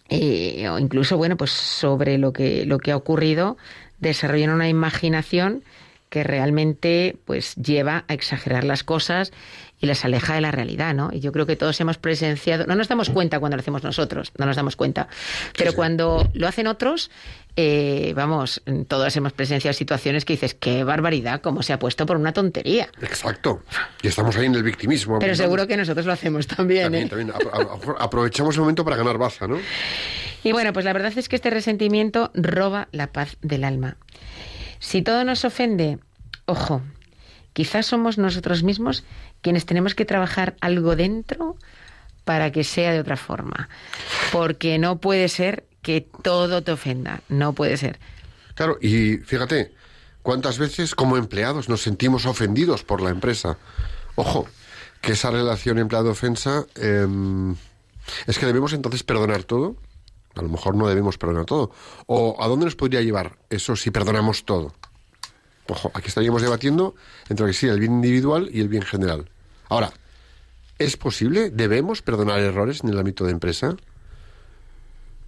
[0.09, 3.57] Eh, o incluso, bueno, pues sobre lo que, lo que ha ocurrido,
[3.99, 5.63] desarrollan una imaginación
[6.09, 9.31] que realmente pues lleva a exagerar las cosas
[9.79, 11.09] y las aleja de la realidad, ¿no?
[11.13, 14.31] Y yo creo que todos hemos presenciado, no nos damos cuenta cuando lo hacemos nosotros,
[14.37, 15.07] no nos damos cuenta,
[15.57, 17.11] pero cuando lo hacen otros,
[17.61, 22.15] eh, vamos, todos hemos presenciado situaciones que dices, qué barbaridad, cómo se ha puesto por
[22.15, 22.87] una tontería.
[23.01, 23.63] Exacto.
[24.01, 25.19] Y estamos ahí en el victimismo.
[25.19, 26.83] Pero seguro que nosotros lo hacemos también.
[26.83, 27.09] También, ¿eh?
[27.09, 27.33] también.
[27.99, 29.57] Aprovechamos el momento para ganar baza, ¿no?
[30.41, 33.97] Y bueno, pues la verdad es que este resentimiento roba la paz del alma.
[34.79, 35.99] Si todo nos ofende,
[36.45, 36.81] ojo,
[37.51, 39.03] quizás somos nosotros mismos
[39.41, 41.57] quienes tenemos que trabajar algo dentro
[42.23, 43.67] para que sea de otra forma.
[44.31, 47.99] Porque no puede ser que todo te ofenda, no puede ser.
[48.55, 49.73] Claro, y fíjate,
[50.21, 53.57] ¿cuántas veces como empleados nos sentimos ofendidos por la empresa?
[54.15, 54.47] Ojo,
[55.01, 57.55] que esa relación empleado-ofensa em,
[58.27, 59.77] es que debemos entonces perdonar todo.
[60.35, 61.71] A lo mejor no debemos perdonar todo.
[62.05, 64.73] ¿O a dónde nos podría llevar eso si perdonamos todo?
[65.67, 66.95] Ojo, aquí estaríamos debatiendo
[67.29, 69.29] entre que el bien individual y el bien general.
[69.69, 69.91] Ahora,
[70.79, 71.51] ¿es posible?
[71.51, 73.75] ¿Debemos perdonar errores en el ámbito de empresa?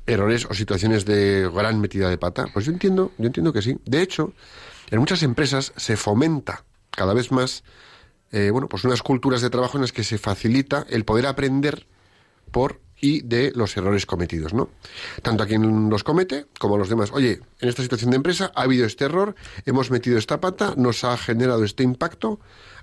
[0.05, 2.47] ¿Errores o situaciones de gran metida de pata?
[2.53, 3.77] Pues yo entiendo, yo entiendo que sí.
[3.85, 4.33] De hecho,
[4.89, 7.63] en muchas empresas se fomenta cada vez más,
[8.31, 11.87] eh, bueno, pues unas culturas de trabajo en las que se facilita el poder aprender
[12.51, 14.69] por y de los errores cometidos, ¿no?
[15.23, 17.09] Tanto a quien los comete como a los demás.
[17.11, 19.35] Oye, en esta situación de empresa ha habido este error,
[19.65, 22.39] hemos metido esta pata, nos ha generado este impacto,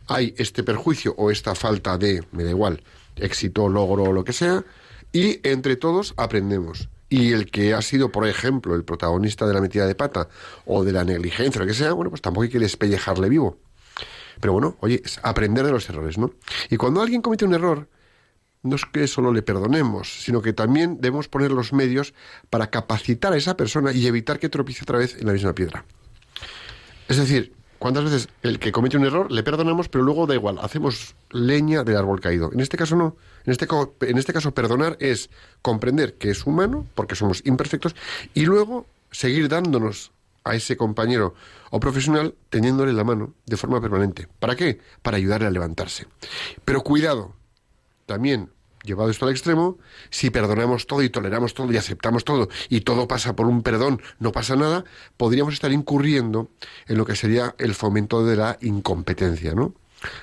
[0.09, 2.83] hay este perjuicio o esta falta de, me da igual,
[3.17, 4.65] éxito, logro o lo que sea,
[5.13, 6.89] y entre todos aprendemos.
[7.09, 10.29] Y el que ha sido, por ejemplo, el protagonista de la metida de pata
[10.67, 13.59] o de la negligencia lo que sea, bueno, pues tampoco hay que despellejarle vivo.
[14.41, 16.33] Pero bueno, oye, es aprender de los errores, ¿no?
[16.71, 17.89] Y cuando alguien comete un error,
[18.63, 22.15] no es que solo le perdonemos, sino que también debemos poner los medios
[22.51, 25.85] para capacitar a esa persona y evitar que tropiece otra vez en la misma piedra.
[27.09, 30.59] Es decir, ¿cuántas veces el que comete un error le perdonamos, pero luego da igual,
[30.61, 32.51] hacemos leña del árbol caído?
[32.53, 33.17] En este caso no.
[33.45, 33.67] En este,
[34.03, 35.31] en este caso perdonar es
[35.63, 37.95] comprender que es humano, porque somos imperfectos,
[38.35, 40.13] y luego seguir dándonos
[40.45, 41.35] a ese compañero
[41.71, 44.29] o profesional teniéndole la mano de forma permanente.
[44.39, 44.81] ¿Para qué?
[45.03, 46.07] Para ayudarle a levantarse.
[46.65, 47.35] Pero cuidado,
[48.07, 48.51] también
[48.85, 49.79] llevado esto al extremo,
[50.11, 54.01] si perdonamos todo y toleramos todo y aceptamos todo y todo pasa por un perdón,
[54.19, 54.85] no pasa nada,
[55.17, 56.51] podríamos estar incurriendo
[56.87, 59.75] en lo que sería el fomento de la incompetencia, ¿no?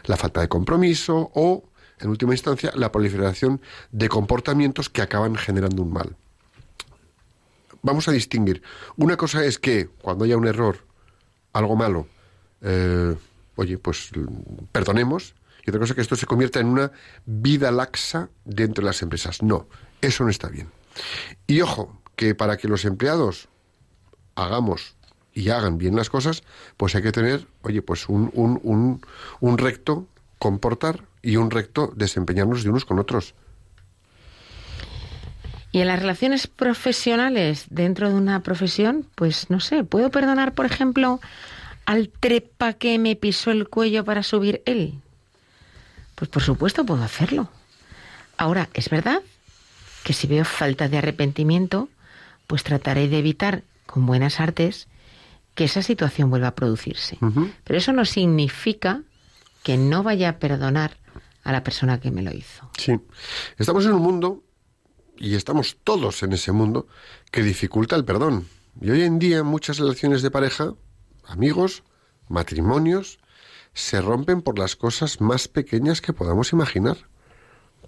[0.05, 1.63] La falta de compromiso o,
[1.99, 6.15] en última instancia, la proliferación de comportamientos que acaban generando un mal.
[7.81, 8.63] Vamos a distinguir.
[8.97, 10.79] Una cosa es que cuando haya un error,
[11.53, 12.07] algo malo,
[12.61, 13.15] eh,
[13.55, 14.09] oye, pues
[14.71, 16.91] perdonemos y otra cosa es que esto se convierta en una
[17.25, 19.41] vida laxa dentro de las empresas.
[19.41, 19.67] No,
[20.01, 20.69] eso no está bien.
[21.47, 23.49] Y ojo, que para que los empleados
[24.35, 24.95] hagamos
[25.33, 26.43] y hagan bien las cosas,
[26.77, 29.01] pues hay que tener, oye, pues un, un, un,
[29.39, 33.33] un recto comportar y un recto desempeñarnos de unos con otros.
[35.71, 40.65] Y en las relaciones profesionales dentro de una profesión, pues no sé, ¿puedo perdonar, por
[40.65, 41.19] ejemplo,
[41.85, 45.01] al trepa que me pisó el cuello para subir él?
[46.15, 47.49] Pues por supuesto puedo hacerlo.
[48.37, 49.21] Ahora, es verdad
[50.03, 51.89] que si veo falta de arrepentimiento,
[52.47, 54.87] pues trataré de evitar con buenas artes
[55.55, 57.17] que esa situación vuelva a producirse.
[57.63, 59.01] Pero eso no significa
[59.63, 60.97] que no vaya a perdonar
[61.43, 62.69] a la persona que me lo hizo.
[62.77, 62.99] Sí.
[63.57, 64.43] Estamos en un mundo,
[65.17, 66.87] y estamos todos en ese mundo,
[67.31, 68.47] que dificulta el perdón.
[68.81, 70.73] Y hoy en día muchas relaciones de pareja,
[71.25, 71.83] amigos,
[72.27, 73.19] matrimonios,
[73.75, 76.97] se rompen por las cosas más pequeñas que podamos imaginar.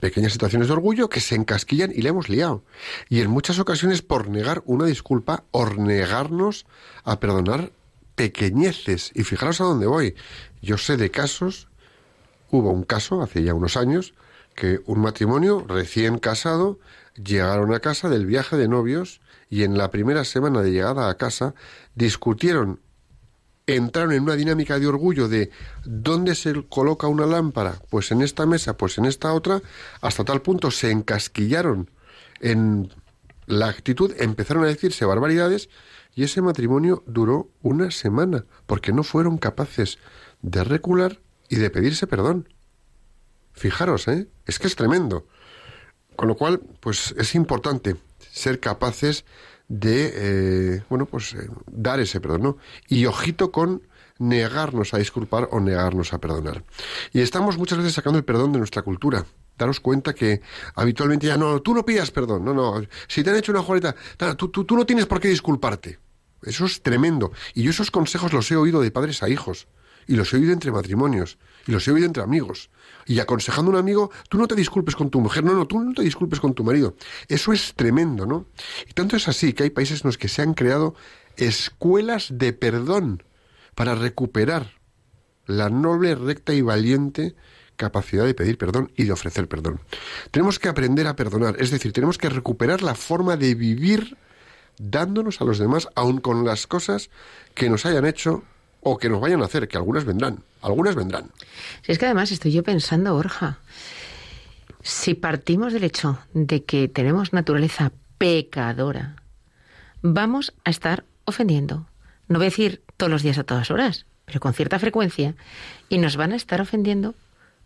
[0.01, 2.63] Pequeñas situaciones de orgullo que se encasquillan y le hemos liado.
[3.09, 6.67] Y en muchas ocasiones por negar una disculpa o negarnos
[7.03, 7.71] a perdonar
[8.15, 9.11] pequeñeces.
[9.15, 10.13] Y fijaros a dónde voy.
[10.61, 11.69] Yo sé de casos,
[12.51, 14.13] hubo un caso hace ya unos años,
[14.55, 16.79] que un matrimonio recién casado
[17.15, 21.15] llegaron a casa del viaje de novios y en la primera semana de llegada a
[21.15, 21.55] casa
[21.95, 22.81] discutieron
[23.67, 25.51] entraron en una dinámica de orgullo de
[25.83, 29.61] dónde se coloca una lámpara, pues en esta mesa, pues en esta otra,
[30.01, 31.91] hasta tal punto se encasquillaron
[32.39, 32.93] en
[33.45, 35.69] la actitud, empezaron a decirse barbaridades
[36.15, 39.99] y ese matrimonio duró una semana porque no fueron capaces
[40.41, 42.47] de recular y de pedirse perdón.
[43.51, 44.27] Fijaros, ¿eh?
[44.45, 45.27] Es que es tremendo.
[46.15, 47.95] Con lo cual, pues es importante
[48.31, 49.25] ser capaces
[49.67, 52.57] de, eh, bueno, pues eh, dar ese perdón.
[52.87, 53.81] Y ojito con
[54.19, 56.63] negarnos a disculpar o negarnos a perdonar.
[57.13, 59.25] Y estamos muchas veces sacando el perdón de nuestra cultura.
[59.57, 60.41] Daros cuenta que
[60.75, 63.95] habitualmente ya no, tú no pidas perdón, no, no, si te han hecho una jugareta,
[64.35, 65.99] tú, tú, tú no tienes por qué disculparte.
[66.43, 67.31] Eso es tremendo.
[67.55, 69.67] Y yo esos consejos los he oído de padres a hijos.
[70.07, 71.37] Y los he oído entre matrimonios.
[71.67, 72.69] Y los he oído entre amigos.
[73.05, 75.43] Y aconsejando a un amigo, tú no te disculpes con tu mujer.
[75.43, 76.95] No, no, tú no te disculpes con tu marido.
[77.27, 78.45] Eso es tremendo, ¿no?
[78.87, 80.95] Y tanto es así que hay países en los que se han creado
[81.35, 83.23] escuelas de perdón
[83.75, 84.71] para recuperar
[85.45, 87.35] la noble, recta y valiente
[87.77, 89.79] capacidad de pedir perdón y de ofrecer perdón.
[90.31, 94.17] Tenemos que aprender a perdonar, es decir, tenemos que recuperar la forma de vivir
[94.79, 97.09] dándonos a los demás, aun con las cosas
[97.53, 98.43] que nos hayan hecho
[98.89, 101.31] o que nos vayan a hacer, que algunas vendrán, algunas vendrán.
[101.83, 103.59] Si es que además estoy yo pensando, Borja,
[104.81, 109.17] si partimos del hecho de que tenemos naturaleza pecadora,
[110.01, 111.87] vamos a estar ofendiendo.
[112.27, 115.35] No voy a decir todos los días a todas horas, pero con cierta frecuencia,
[115.89, 117.15] y nos van a estar ofendiendo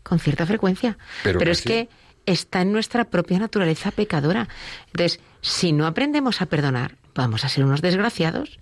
[0.04, 0.98] con cierta frecuencia.
[1.24, 1.90] Pero, es que
[2.26, 4.48] está en nuestra propia naturaleza pecadora.
[4.88, 8.60] Entonces, si no aprendemos a perdonar, vamos a ser unos desgraciados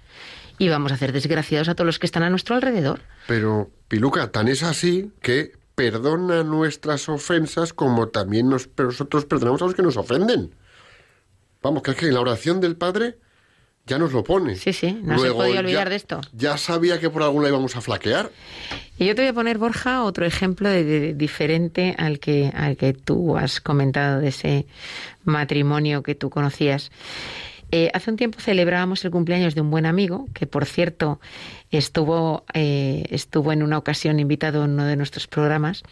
[0.60, 3.02] y vamos a hacer desgraciados a todos los que están a nuestro alrededor.
[3.28, 9.76] Pero, Piluca, tan es así que perdona nuestras ofensas como también nosotros perdonamos a los
[9.76, 10.54] que nos ofenden.
[11.63, 13.17] Vamos, que es que en la oración del Padre
[13.86, 14.56] ya nos lo pone.
[14.56, 16.22] Sí, sí, no se podía olvidar de esto.
[16.34, 18.30] Ya sabía que por alguna íbamos a flaquear.
[18.98, 22.93] Y yo te voy a poner, Borja, otro ejemplo de, diferente al que, al que
[22.93, 24.67] tú has comentado de ese
[25.24, 26.91] matrimonio que tú conocías.
[27.71, 31.19] Eh, hace un tiempo celebrábamos el cumpleaños de un buen amigo, que por cierto
[31.71, 35.84] estuvo, eh, estuvo en una ocasión invitado en uno de nuestros programas,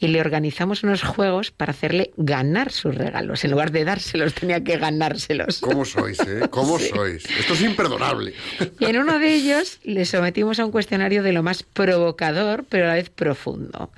[0.00, 3.44] y le organizamos unos juegos para hacerle ganar sus regalos.
[3.44, 5.60] En lugar de dárselos, tenía que ganárselos.
[5.60, 6.48] ¿Cómo sois, eh?
[6.50, 7.24] ¿Cómo sois?
[7.38, 8.34] Esto es imperdonable.
[8.80, 12.86] Y en uno de ellos le sometimos a un cuestionario de lo más provocador, pero
[12.86, 13.90] a la vez profundo.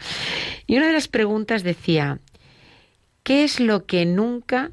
[0.67, 2.19] Y una de las preguntas decía,
[3.23, 4.71] ¿qué es lo que nunca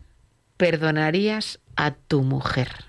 [0.57, 2.85] perdonarías a tu mujer.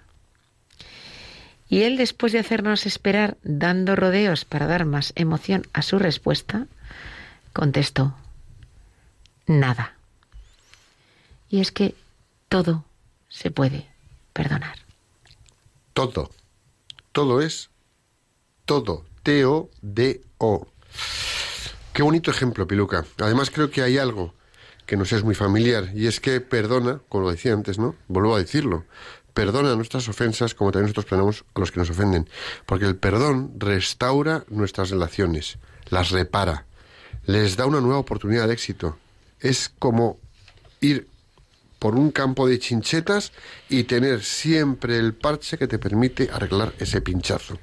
[1.68, 6.66] Y él, después de hacernos esperar dando rodeos para dar más emoción a su respuesta,
[7.52, 8.14] contestó,
[9.46, 9.94] nada.
[11.48, 11.94] Y es que
[12.48, 12.84] todo
[13.28, 13.88] se puede
[14.32, 14.78] perdonar.
[15.92, 16.30] Todo.
[17.12, 17.70] Todo es
[18.64, 19.04] todo.
[19.22, 20.68] T-O-D-O.
[21.92, 23.04] Qué bonito ejemplo, Piluca.
[23.18, 24.34] Además creo que hay algo
[24.86, 27.94] que nos es muy familiar, y es que perdona, como lo decía antes, ¿no?
[28.08, 28.84] Vuelvo a decirlo,
[29.32, 32.28] perdona nuestras ofensas como también nosotros perdonamos a los que nos ofenden,
[32.66, 36.66] porque el perdón restaura nuestras relaciones, las repara,
[37.26, 38.98] les da una nueva oportunidad de éxito.
[39.40, 40.18] Es como
[40.80, 41.08] ir
[41.78, 43.32] por un campo de chinchetas
[43.68, 47.58] y tener siempre el parche que te permite arreglar ese pinchazo.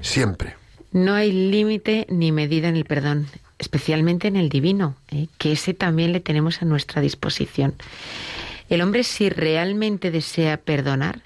[0.00, 0.56] Siempre.
[0.90, 3.28] No hay límite ni medida en el perdón
[3.62, 5.28] especialmente en el divino, ¿eh?
[5.38, 7.74] que ese también le tenemos a nuestra disposición.
[8.68, 11.22] El hombre si realmente desea perdonar,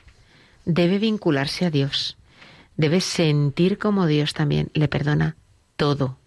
[0.67, 2.19] debe vincularse a Dios,
[2.77, 5.37] debe sentir como Dios también le perdona
[5.79, 6.19] todo.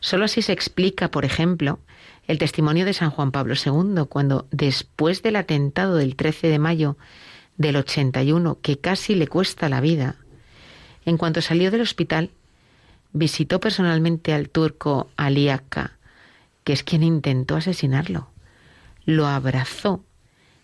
[0.00, 1.78] Solo así se explica, por ejemplo,
[2.26, 6.96] el testimonio de San Juan Pablo II, cuando después del atentado del 13 de mayo
[7.56, 10.16] del 81, que casi le cuesta la vida,
[11.04, 12.32] en cuanto salió del hospital,
[13.12, 15.48] visitó personalmente al turco Ali
[16.64, 18.28] que es quien intentó asesinarlo.
[19.04, 20.04] Lo abrazó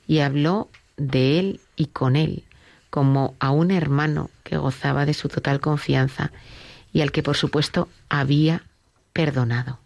[0.06, 2.44] y habló de él y con él,
[2.90, 6.32] como a un hermano que gozaba de su total confianza
[6.92, 8.64] y al que por supuesto había
[9.12, 9.78] perdonado.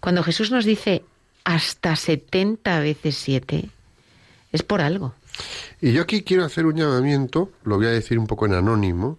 [0.00, 1.04] Cuando Jesús nos dice
[1.44, 3.70] hasta 70 veces siete,
[4.52, 5.14] es por algo.
[5.80, 9.18] Y yo aquí quiero hacer un llamamiento, lo voy a decir un poco en anónimo,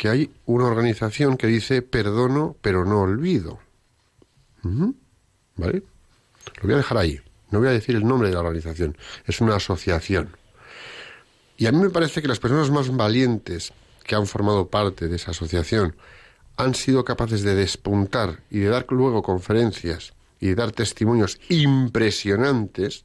[0.00, 3.58] que hay una organización que dice perdono pero no olvido.
[5.56, 5.82] ¿Vale?
[6.56, 7.20] Lo voy a dejar ahí.
[7.50, 8.96] No voy a decir el nombre de la organización.
[9.26, 10.34] Es una asociación.
[11.58, 15.16] Y a mí me parece que las personas más valientes que han formado parte de
[15.16, 15.94] esa asociación
[16.56, 23.04] han sido capaces de despuntar y de dar luego conferencias y de dar testimonios impresionantes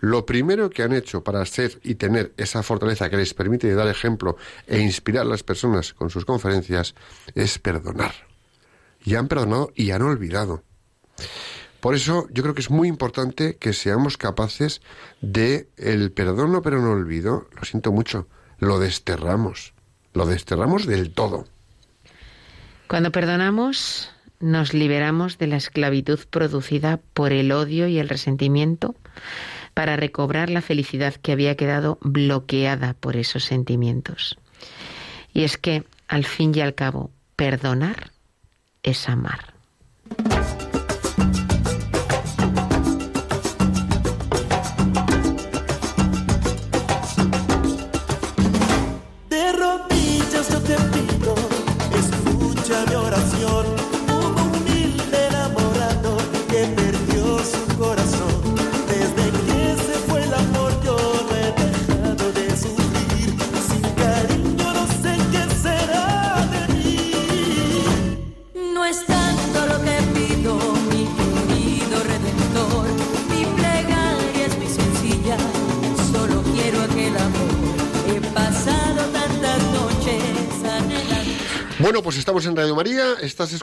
[0.00, 3.88] lo primero que han hecho para ser y tener esa fortaleza que les permite dar
[3.88, 4.36] ejemplo
[4.66, 6.94] e inspirar a las personas con sus conferencias
[7.34, 8.12] es perdonar.
[9.04, 10.62] Y han perdonado y han olvidado.
[11.80, 14.80] Por eso yo creo que es muy importante que seamos capaces
[15.20, 17.48] de el perdono pero no olvido.
[17.56, 18.26] Lo siento mucho.
[18.60, 19.72] lo desterramos,
[20.14, 21.46] lo desterramos del todo.
[22.88, 28.96] Cuando perdonamos, nos liberamos de la esclavitud producida por el odio y el resentimiento
[29.78, 34.36] para recobrar la felicidad que había quedado bloqueada por esos sentimientos.
[35.32, 38.10] Y es que, al fin y al cabo, perdonar
[38.82, 39.54] es amar.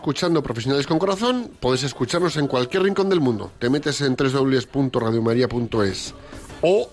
[0.05, 3.51] Escuchando Profesionales con Corazón, puedes escucharnos en cualquier rincón del mundo.
[3.57, 6.13] Te metes en www.radiomaria.es
[6.61, 6.91] o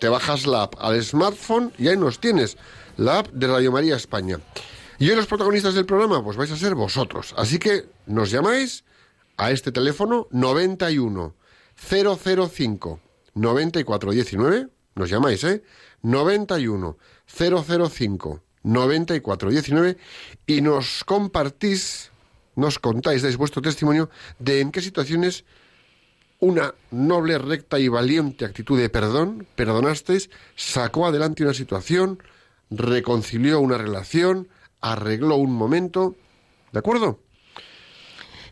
[0.00, 2.56] te bajas la app al smartphone y ahí nos tienes,
[2.96, 4.40] la app de Radio María España.
[4.98, 7.34] Y hoy los protagonistas del programa, pues vais a ser vosotros.
[7.36, 8.84] Así que nos llamáis
[9.36, 11.34] a este teléfono 91
[11.76, 13.00] 005
[13.34, 14.68] 9419.
[14.94, 15.62] Nos llamáis, ¿eh?
[16.00, 16.96] 91
[17.26, 19.98] 005 9419
[20.46, 22.12] y nos compartís,
[22.56, 25.44] nos contáis, dais vuestro testimonio de en qué situaciones
[26.40, 32.22] una noble, recta y valiente actitud de perdón, perdonasteis, sacó adelante una situación,
[32.70, 34.48] reconcilió una relación,
[34.80, 36.16] arregló un momento.
[36.72, 37.20] ¿De acuerdo?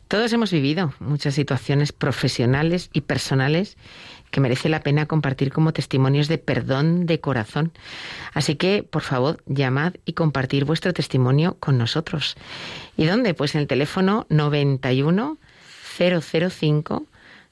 [0.09, 3.77] Todos hemos vivido muchas situaciones profesionales y personales
[4.35, 7.71] que merece la pena compartir como testimonios de perdón de corazón.
[8.33, 12.35] Así que, por favor, llamad y compartir vuestro testimonio con nosotros.
[12.97, 13.35] ¿Y dónde?
[13.35, 15.39] Pues en el teléfono 91
[15.97, 17.07] 005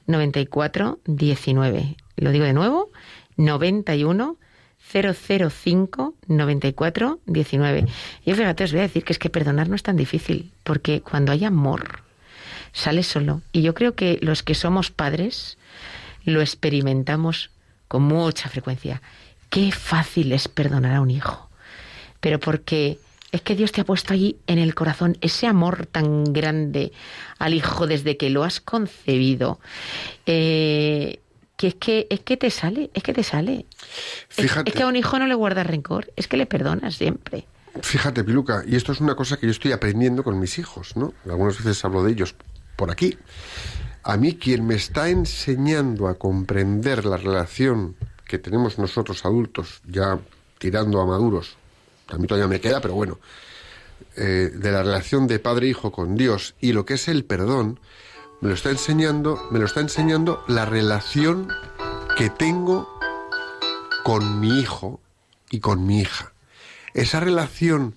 [0.07, 1.95] 94 19.
[2.17, 2.91] Lo digo de nuevo,
[3.37, 4.35] 91
[4.91, 7.85] 005 94 19.
[8.25, 10.99] Y fíjate, os voy a decir que es que perdonar no es tan difícil, porque
[10.99, 12.01] cuando hay amor,
[12.73, 13.41] sale solo.
[13.53, 15.57] Y yo creo que los que somos padres,
[16.23, 17.51] lo experimentamos
[17.87, 19.01] con mucha frecuencia.
[19.49, 21.49] Qué fácil es perdonar a un hijo.
[22.19, 22.97] Pero porque
[23.31, 26.91] es que Dios te ha puesto allí en el corazón ese amor tan grande
[27.39, 29.59] al hijo desde que lo has concebido.
[30.25, 31.19] Eh,
[31.57, 33.65] que es que es que te sale, es que te sale.
[34.29, 37.45] Fíjate, es, que a un hijo no le guardas rencor, es que le perdonas siempre.
[37.81, 41.13] Fíjate, Piluca, y esto es una cosa que yo estoy aprendiendo con mis hijos, ¿no?
[41.25, 42.35] Algunas veces hablo de ellos
[42.75, 43.17] por aquí.
[44.03, 47.95] A mí quien me está enseñando a comprender la relación
[48.27, 50.19] que tenemos nosotros adultos, ya
[50.57, 51.55] tirando a maduros,
[52.09, 53.19] a mí todavía me queda, pero bueno,
[54.15, 57.79] eh, de la relación de padre-hijo con Dios y lo que es el perdón,
[58.41, 61.47] me lo está enseñando, me lo está enseñando la relación
[62.17, 62.99] que tengo
[64.03, 64.99] con mi hijo
[65.49, 66.33] y con mi hija.
[66.93, 67.95] Esa relación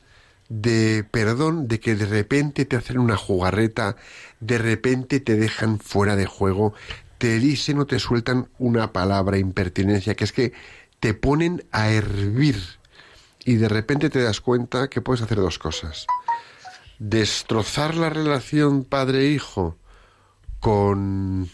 [0.49, 3.97] de perdón, de que de repente te hacen una jugarreta,
[4.41, 6.75] de repente te dejan fuera de juego,
[7.19, 10.53] te dicen o te sueltan una palabra impertinencia, que es que
[11.01, 12.57] te ponen a hervir
[13.45, 16.07] y de repente te das cuenta que puedes hacer dos cosas.
[16.99, 19.77] Destrozar la relación padre-hijo
[20.61, 21.49] con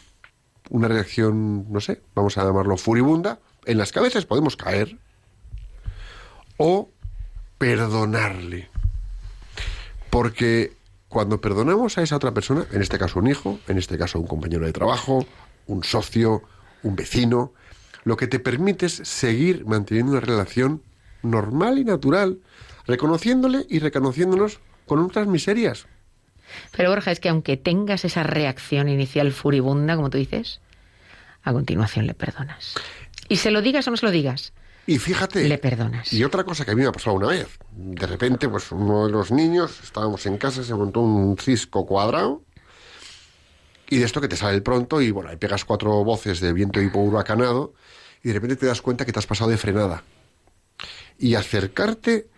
[0.71, 4.97] una reacción, no sé, vamos a llamarlo furibunda, en las cabezas podemos caer,
[6.57, 6.89] o
[7.59, 8.72] perdonarle.
[10.13, 10.75] Porque
[11.09, 14.27] cuando perdonamos a esa otra persona, en este caso un hijo, en este caso un
[14.27, 15.25] compañero de trabajo,
[15.67, 16.43] un socio,
[16.83, 17.55] un vecino,
[18.05, 20.83] lo que te permite es seguir manteniendo una relación
[21.23, 22.41] normal y natural,
[22.87, 25.87] reconociéndole y reconociéndonos con otras miserias.
[26.77, 30.61] Pero Borja, es que aunque tengas esa reacción inicial furibunda, como tú dices,
[31.43, 32.75] a continuación le perdonas.
[33.31, 34.53] Y se lo digas o no se lo digas,
[34.87, 35.49] y fíjate.
[35.49, 36.13] Le perdonas.
[36.13, 37.59] Y otra cosa que a mí me ha pasado una vez.
[37.71, 42.43] De repente, pues uno de los niños, estábamos en casa, se montó un cisco cuadrado.
[43.89, 46.53] Y de esto que te sale el pronto y bueno, ahí pegas cuatro voces de
[46.53, 47.75] viento y huracanado
[48.23, 50.03] y de repente te das cuenta que te has pasado de frenada.
[51.19, 52.29] Y acercarte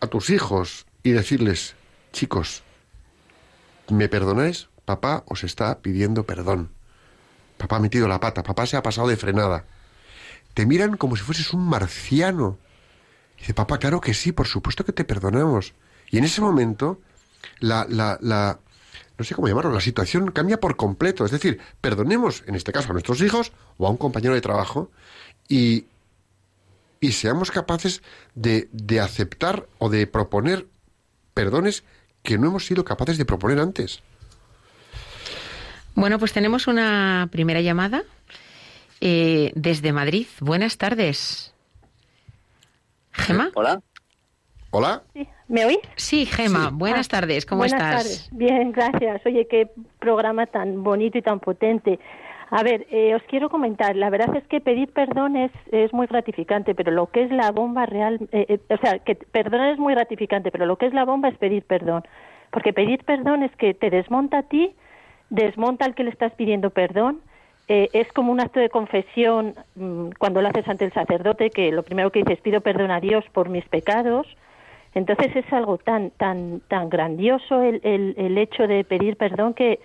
[0.00, 1.74] a tus hijos y decirles,
[2.12, 2.62] chicos,
[3.90, 4.68] ¿me perdonáis?
[4.86, 6.70] Papá os está pidiendo perdón.
[7.58, 9.66] Papá ha metido la pata, papá se ha pasado de frenada
[10.58, 12.58] te miran como si fueses un marciano.
[13.38, 15.72] dice, papá, claro que sí, por supuesto que te perdonamos.
[16.10, 17.00] Y en ese momento,
[17.60, 18.58] la, la, la,
[19.16, 21.24] no sé cómo llamarlo, la situación cambia por completo.
[21.24, 24.90] Es decir, perdonemos, en este caso, a nuestros hijos o a un compañero de trabajo
[25.48, 25.86] y
[27.00, 28.02] y seamos capaces
[28.34, 30.66] de, de aceptar o de proponer
[31.34, 31.84] perdones
[32.24, 34.00] que no hemos sido capaces de proponer antes.
[35.94, 38.02] Bueno, pues tenemos una primera llamada
[39.00, 40.26] eh, desde Madrid.
[40.40, 41.54] Buenas tardes.
[43.12, 43.50] ¿Gema?
[43.54, 43.80] Hola.
[44.70, 45.02] Hola.
[45.48, 45.78] ¿Me oís?
[45.96, 46.70] Sí, Gema.
[46.72, 47.46] Buenas Ah, tardes.
[47.46, 48.02] ¿Cómo buenas estás?
[48.02, 48.28] Tardes.
[48.32, 49.24] Bien, gracias.
[49.24, 51.98] Oye, qué programa tan bonito y tan potente.
[52.50, 56.06] A ver, eh, os quiero comentar, la verdad es que pedir perdón es, es muy
[56.06, 59.78] gratificante, pero lo que es la bomba real, eh, eh, o sea, que perdonar es
[59.78, 62.04] muy gratificante, pero lo que es la bomba es pedir perdón.
[62.50, 64.74] Porque pedir perdón es que te desmonta a ti,
[65.28, 67.20] desmonta al que le estás pidiendo perdón,
[67.68, 71.70] eh, es como un acto de confesión mm, cuando lo haces ante el sacerdote, que
[71.70, 74.26] lo primero que dices, pido perdón a Dios por mis pecados,
[74.94, 79.80] entonces es algo tan tan tan grandioso el, el, el hecho de pedir perdón que,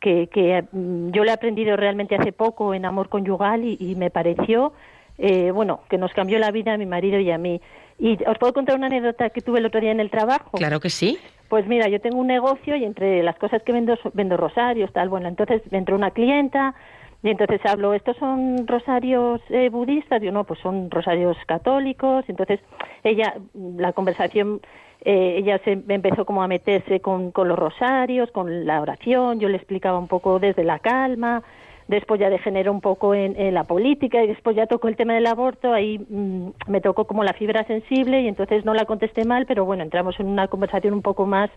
[0.00, 3.94] que, que mm, yo lo he aprendido realmente hace poco en amor conyugal y, y
[3.94, 4.72] me pareció
[5.16, 7.60] eh, bueno que nos cambió la vida a mi marido y a mí.
[8.00, 10.58] Y os puedo contar una anécdota que tuve el otro día en el trabajo.
[10.58, 11.18] Claro que sí.
[11.48, 15.08] Pues mira, yo tengo un negocio y entre las cosas que vendo vendo rosarios, tal.
[15.08, 16.74] Bueno, entonces me entró una clienta
[17.22, 20.22] y entonces hablo, ¿estos son rosarios eh, budistas?
[20.22, 22.24] Yo no, pues son rosarios católicos.
[22.28, 22.60] Entonces
[23.02, 24.60] ella, la conversación,
[25.04, 29.40] eh, ella se empezó como a meterse con, con los rosarios, con la oración.
[29.40, 31.42] Yo le explicaba un poco desde la calma.
[31.88, 35.26] Después ya degeneró un poco en, la política y después ya tocó el tema del
[35.26, 35.72] aborto.
[35.72, 39.64] Ahí mm, me tocó como la fibra sensible y entonces no la contesté mal, pero
[39.64, 41.50] bueno, entramos en una conversación un poco más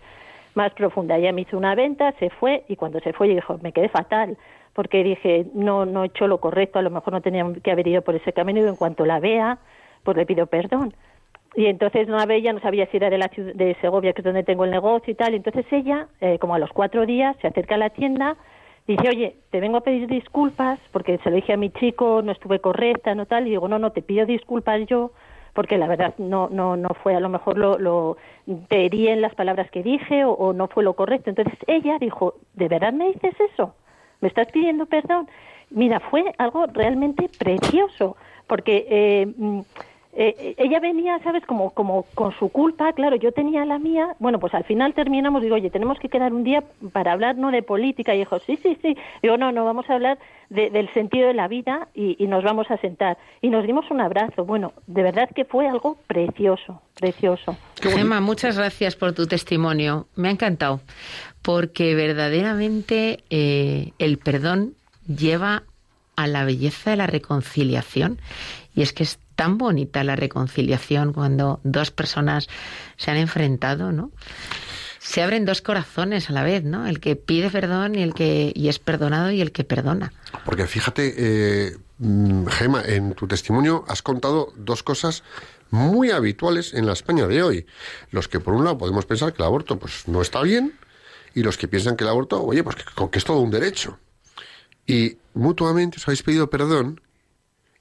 [0.54, 1.18] más profunda.
[1.18, 3.88] Ella me hizo una venta, se fue y cuando se fue yo dijo, me quedé
[3.88, 4.38] fatal
[4.74, 7.88] porque dije, no no he hecho lo correcto, a lo mejor no tenía que haber
[7.88, 9.60] ido por ese camino y en cuanto la vea,
[10.04, 10.94] pues le pido perdón.
[11.56, 14.22] Y entonces no la veía, no sabía si era de la ciudad de Segovia, que
[14.22, 15.34] es donde tengo el negocio y tal.
[15.34, 18.38] Y entonces ella, eh, como a los cuatro días, se acerca a la tienda
[18.88, 22.32] Dice, oye, te vengo a pedir disculpas porque se lo dije a mi chico, no
[22.32, 23.48] estuve correcta, no tal.
[23.48, 25.12] Y digo, no, no, te pido disculpas yo
[25.54, 28.16] porque la verdad no no no fue a lo mejor lo, lo
[28.70, 31.30] te herí en las palabras que dije o no fue lo correcto.
[31.30, 33.76] Entonces ella dijo, ¿de verdad me dices eso?
[34.22, 35.28] ¿Me estás pidiendo perdón?
[35.70, 38.16] Mira, fue algo realmente precioso
[38.48, 39.62] porque eh, mm,
[40.14, 41.46] eh, ella venía, ¿sabes?
[41.46, 44.16] Como, como con su culpa, claro, yo tenía la mía.
[44.20, 47.52] Bueno, pues al final terminamos, digo, oye, tenemos que quedar un día para hablar no
[47.52, 48.14] de política.
[48.14, 48.98] Y dijo, sí, sí, sí.
[49.24, 52.44] Digo, no, no, vamos a hablar de- del sentido de la vida y, y nos
[52.44, 53.18] vamos a sentar.
[53.42, 54.44] Y nos dimos un abrazo.
[54.46, 57.56] Bueno, de verdad que fue algo precioso, precioso.
[57.82, 60.08] Gemma, muchas gracias por tu testimonio.
[60.16, 60.82] Me ha encantado,
[61.42, 64.74] porque verdaderamente eh, el perdón
[65.08, 65.64] lleva
[66.16, 68.20] a la belleza de la reconciliación.
[68.76, 72.48] Y es que es tan bonita la reconciliación cuando dos personas
[72.96, 74.12] se han enfrentado, ¿no?
[75.00, 76.86] Se abren dos corazones a la vez, ¿no?
[76.86, 80.14] El que pide perdón y el que y es perdonado y el que perdona.
[80.46, 85.24] Porque fíjate, eh, mm, Gema, en tu testimonio has contado dos cosas
[85.72, 87.66] muy habituales en la España de hoy.
[88.12, 90.78] Los que por un lado podemos pensar que el aborto pues no está bien
[91.34, 93.98] y los que piensan que el aborto, oye, pues que, que es todo un derecho.
[94.86, 97.02] Y mutuamente os habéis pedido perdón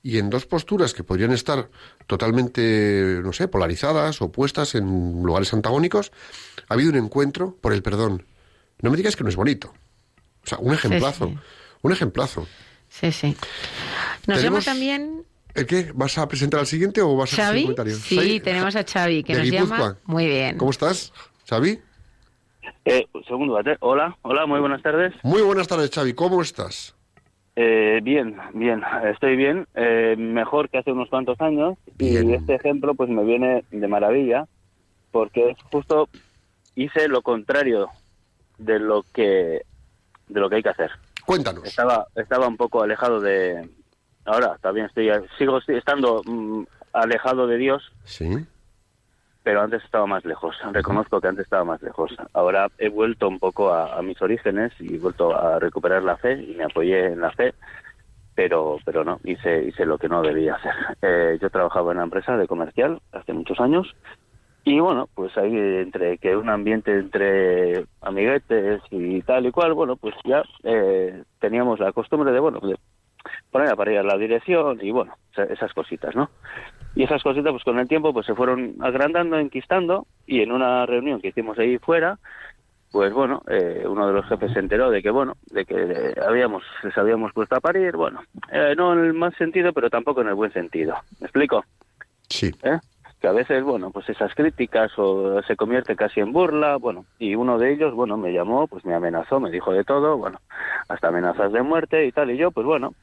[0.03, 1.69] y en dos posturas que podrían estar
[2.07, 6.13] totalmente, no sé, polarizadas, opuestas en lugares antagónicos,
[6.69, 8.25] ha habido un encuentro por el perdón.
[8.81, 9.73] No me digas que no es bonito.
[10.45, 11.27] O sea, un ejemplazo.
[11.27, 11.39] sí.
[11.83, 12.47] Un ejemplazo.
[12.89, 13.37] Sí, sí.
[14.27, 15.25] Nos llama también
[15.55, 15.91] ¿El qué?
[15.95, 17.97] ¿Vas a presentar al siguiente o vas a hacer un comentario?
[17.97, 19.79] Sí, tenemos a Xavi que de nos Guipúzcoa.
[19.79, 19.99] llama.
[20.05, 20.57] Muy bien.
[20.59, 21.13] ¿Cómo estás,
[21.49, 21.81] Xavi?
[22.85, 23.59] Eh, un segundo.
[23.81, 25.13] Hola, hola, muy buenas tardes.
[25.23, 26.15] Muy buenas tardes, Xavi.
[26.15, 26.95] ¿Cómo estás?
[27.57, 28.83] Eh, bien, bien,
[29.13, 32.31] estoy bien, eh, mejor que hace unos cuantos años Bien.
[32.31, 34.47] y este ejemplo pues me viene de maravilla
[35.11, 36.09] porque es justo
[36.77, 37.89] hice lo contrario
[38.59, 39.63] de lo que
[40.29, 40.91] de lo que hay que hacer.
[41.27, 41.65] Cuéntanos.
[41.65, 43.69] Estaba estaba un poco alejado de
[44.25, 48.47] ahora también estoy sigo estando mm, alejado de Dios, Sí.
[49.43, 50.57] Pero antes estaba más lejos.
[50.73, 52.15] Reconozco que antes estaba más lejos.
[52.35, 56.17] Ahora he vuelto un poco a, a mis orígenes y he vuelto a recuperar la
[56.17, 57.55] fe y me apoyé en la fe,
[58.35, 60.75] pero pero no, hice, hice lo que no debía hacer.
[61.03, 63.95] Eh, yo trabajaba en una empresa de comercial hace muchos años
[64.63, 69.97] y bueno, pues ahí entre que un ambiente entre amiguetes y tal y cual, bueno,
[69.97, 72.77] pues ya eh, teníamos la costumbre de, bueno, de
[73.51, 76.29] poner a parir la dirección y bueno, esa- esas cositas, ¿no?
[76.95, 80.87] Y esas cositas, pues con el tiempo, pues se fueron agrandando, enquistando, y en una
[80.87, 82.19] reunión que hicimos ahí fuera,
[82.91, 86.15] pues bueno, eh, uno de los jefes se enteró de que, bueno, de que eh,
[86.27, 90.23] habíamos, les habíamos puesto a parir, bueno, eh, no en el mal sentido, pero tampoco
[90.23, 90.97] en el buen sentido.
[91.21, 91.65] ¿Me explico?
[92.29, 92.51] Sí.
[92.65, 92.79] ¿Eh?
[93.21, 97.37] Que a veces, bueno, pues esas críticas o se convierte casi en burla, bueno, y
[97.37, 100.41] uno de ellos, bueno, me llamó, pues me amenazó, me dijo de todo, bueno,
[100.89, 102.95] hasta amenazas de muerte y tal, y yo, pues bueno,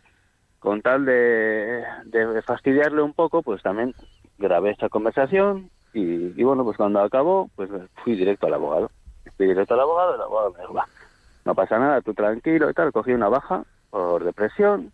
[0.60, 3.93] con tal de, de fastidiarle un poco, pues también
[4.38, 7.70] grabé esta conversación y, bueno, pues cuando acabó, pues
[8.03, 8.91] fui directo al abogado.
[9.36, 10.88] Fui directo al abogado, el abogado me dijo, va,
[11.45, 12.91] no pasa nada, tú tranquilo y tal.
[12.91, 14.91] Cogí una baja por depresión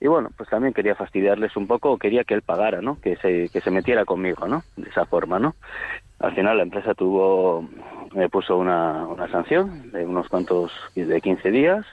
[0.00, 3.00] y bueno, pues también quería fastidiarles un poco, quería que él pagara, ¿no?
[3.00, 4.62] Que se, que se metiera conmigo, ¿no?
[4.76, 5.54] De esa forma, ¿no?
[6.18, 7.66] Al final la empresa tuvo,
[8.14, 11.86] me puso una, una sanción de unos cuantos, de 15 días,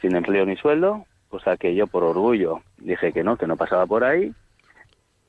[0.00, 3.86] sin empleo ni sueldo, cosa que yo por orgullo dije que no, que no pasaba
[3.86, 4.34] por ahí,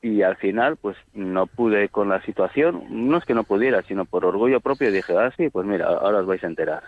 [0.02, 4.04] y al final pues no pude con la situación, no es que no pudiera, sino
[4.04, 6.82] por orgullo propio dije, ah, sí, pues mira, ahora os vais a enterar.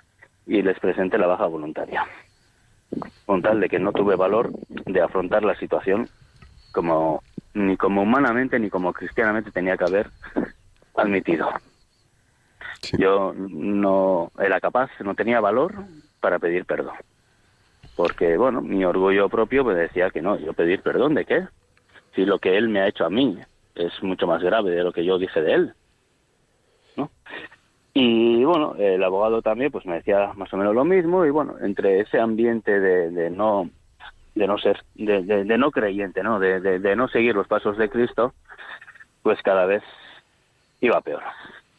[0.47, 2.07] Y les presenté la baja voluntaria,
[3.25, 6.11] con tal de que no tuve valor de afrontar la situación
[6.73, 7.23] como
[7.55, 10.11] ni como humanamente ni como cristianamente tenía que haber
[10.95, 11.49] admitido.
[12.99, 15.73] Yo no era capaz, no tenía valor
[16.21, 16.97] para pedir perdón.
[17.97, 21.47] Porque, bueno, mi orgullo propio me decía que no, yo pedir perdón de qué?
[22.17, 23.39] si lo que él me ha hecho a mí
[23.75, 25.75] es mucho más grave de lo que yo dije de él.
[26.97, 27.11] ¿no?
[27.93, 31.57] Y bueno, el abogado también pues me decía más o menos lo mismo y bueno,
[31.61, 33.69] entre ese ambiente de, no
[34.35, 36.41] de no ser de, no creyente, ¿no?
[36.41, 38.33] De, no seguir los pasos de Cristo,
[39.23, 39.83] pues cada vez
[40.81, 41.23] iba peor,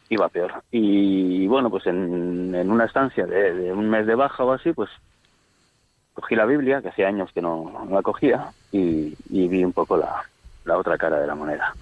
[0.10, 0.54] iba peor.
[0.72, 4.90] Y bueno, pues en, una estancia de, un mes de baja o así, pues
[6.18, 10.26] cogí la Biblia, que hacía años que no, la cogía, y, vi un poco la,
[10.76, 11.76] otra cara de la moneda,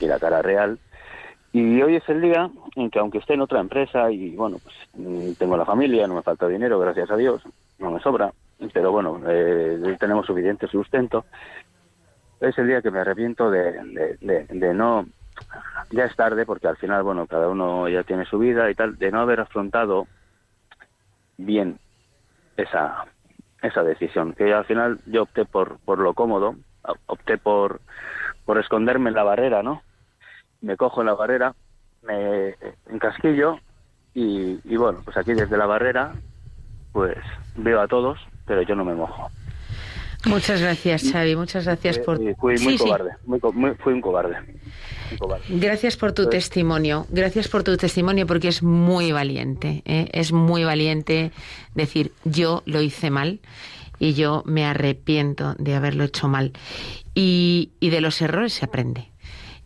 [0.00, 0.78] y la cara real.
[1.52, 4.74] Y hoy es el día en que aunque esté en otra empresa y bueno, pues
[4.94, 7.42] mm, tengo la familia, no me falta dinero, gracias a Dios,
[7.78, 8.32] no me sobra,
[8.72, 11.26] pero bueno, eh, tenemos suficiente sustento,
[12.40, 15.06] es el día que me arrepiento de, de, no,
[15.90, 18.96] ya es tarde porque al final, bueno, cada uno ya tiene su vida y tal,
[18.96, 20.06] de no haber afrontado
[21.36, 21.78] bien
[22.56, 23.06] esa,
[23.66, 26.56] esa decisión, que al final yo opté por, por lo cómodo,
[27.06, 27.80] opté por,
[28.44, 29.82] por esconderme en la barrera, ¿no?
[30.60, 31.54] Me cojo en la barrera,
[32.02, 32.54] me
[32.88, 33.58] encasquillo
[34.14, 36.12] y, y bueno, pues aquí desde la barrera
[36.92, 37.18] pues
[37.56, 39.30] veo a todos, pero yo no me mojo.
[40.26, 41.36] Muchas gracias, Xavi.
[41.36, 42.18] Muchas gracias por.
[42.36, 43.10] Fui muy cobarde.
[43.78, 44.36] fui un cobarde.
[45.48, 47.06] Gracias por tu testimonio.
[47.10, 49.82] Gracias por tu testimonio porque es muy valiente.
[49.84, 50.08] ¿eh?
[50.12, 51.30] Es muy valiente
[51.74, 53.40] decir yo lo hice mal
[53.98, 56.52] y yo me arrepiento de haberlo hecho mal.
[57.14, 59.08] Y, y de los errores se aprende.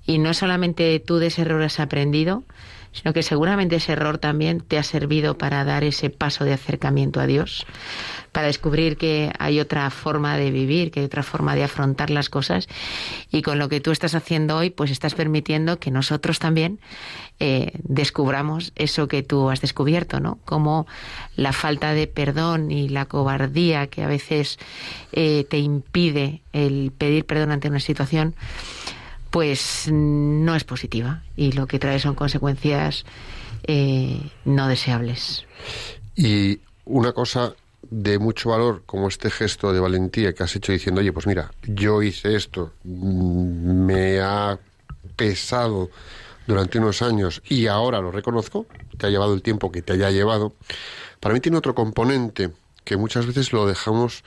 [0.06, 2.44] Y no solamente tú de ese error has aprendido,
[2.92, 7.20] sino que seguramente ese error también te ha servido para dar ese paso de acercamiento
[7.20, 7.66] a Dios,
[8.32, 12.28] para descubrir que hay otra forma de vivir, que hay otra forma de afrontar las
[12.28, 12.68] cosas
[13.30, 16.80] y con lo que tú estás haciendo hoy, pues estás permitiendo que nosotros también
[17.38, 20.38] eh, descubramos eso que tú has descubierto, ¿no?
[20.44, 20.86] Como
[21.36, 24.58] la falta de perdón y la cobardía que a veces
[25.12, 28.34] eh, te impide el pedir perdón ante una situación
[29.30, 33.04] pues no es positiva y lo que trae son consecuencias
[33.64, 35.46] eh, no deseables.
[36.16, 37.54] Y una cosa
[37.90, 41.50] de mucho valor como este gesto de valentía que has hecho diciendo, oye, pues mira,
[41.62, 44.58] yo hice esto, mm, me ha
[45.16, 45.90] pesado
[46.46, 48.66] durante unos años y ahora lo reconozco,
[48.98, 50.54] te ha llevado el tiempo que te haya llevado,
[51.20, 52.50] para mí tiene otro componente
[52.84, 54.24] que muchas veces lo dejamos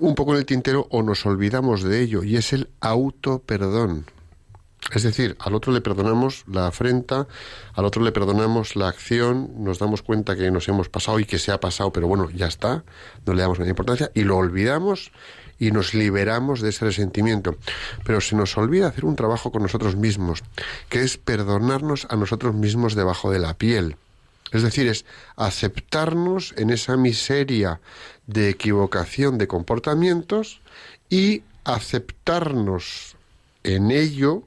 [0.00, 4.06] un poco en el tintero o nos olvidamos de ello, y es el auto perdón.
[4.94, 7.26] Es decir, al otro le perdonamos la afrenta,
[7.74, 11.38] al otro le perdonamos la acción, nos damos cuenta que nos hemos pasado y que
[11.38, 12.84] se ha pasado, pero bueno, ya está,
[13.26, 15.12] no le damos nada importancia y lo olvidamos
[15.58, 17.56] y nos liberamos de ese resentimiento.
[18.04, 20.42] Pero se nos olvida hacer un trabajo con nosotros mismos,
[20.88, 23.96] que es perdonarnos a nosotros mismos debajo de la piel.
[24.52, 25.04] Es decir, es
[25.36, 27.80] aceptarnos en esa miseria
[28.26, 30.60] de equivocación de comportamientos
[31.10, 33.16] y aceptarnos
[33.62, 34.44] en ello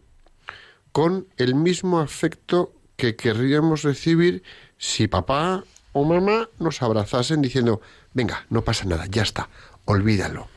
[0.91, 4.43] con el mismo afecto que querríamos recibir
[4.77, 7.81] si papá o mamá nos abrazasen diciendo,
[8.13, 9.49] venga, no pasa nada, ya está,
[9.85, 10.47] olvídalo.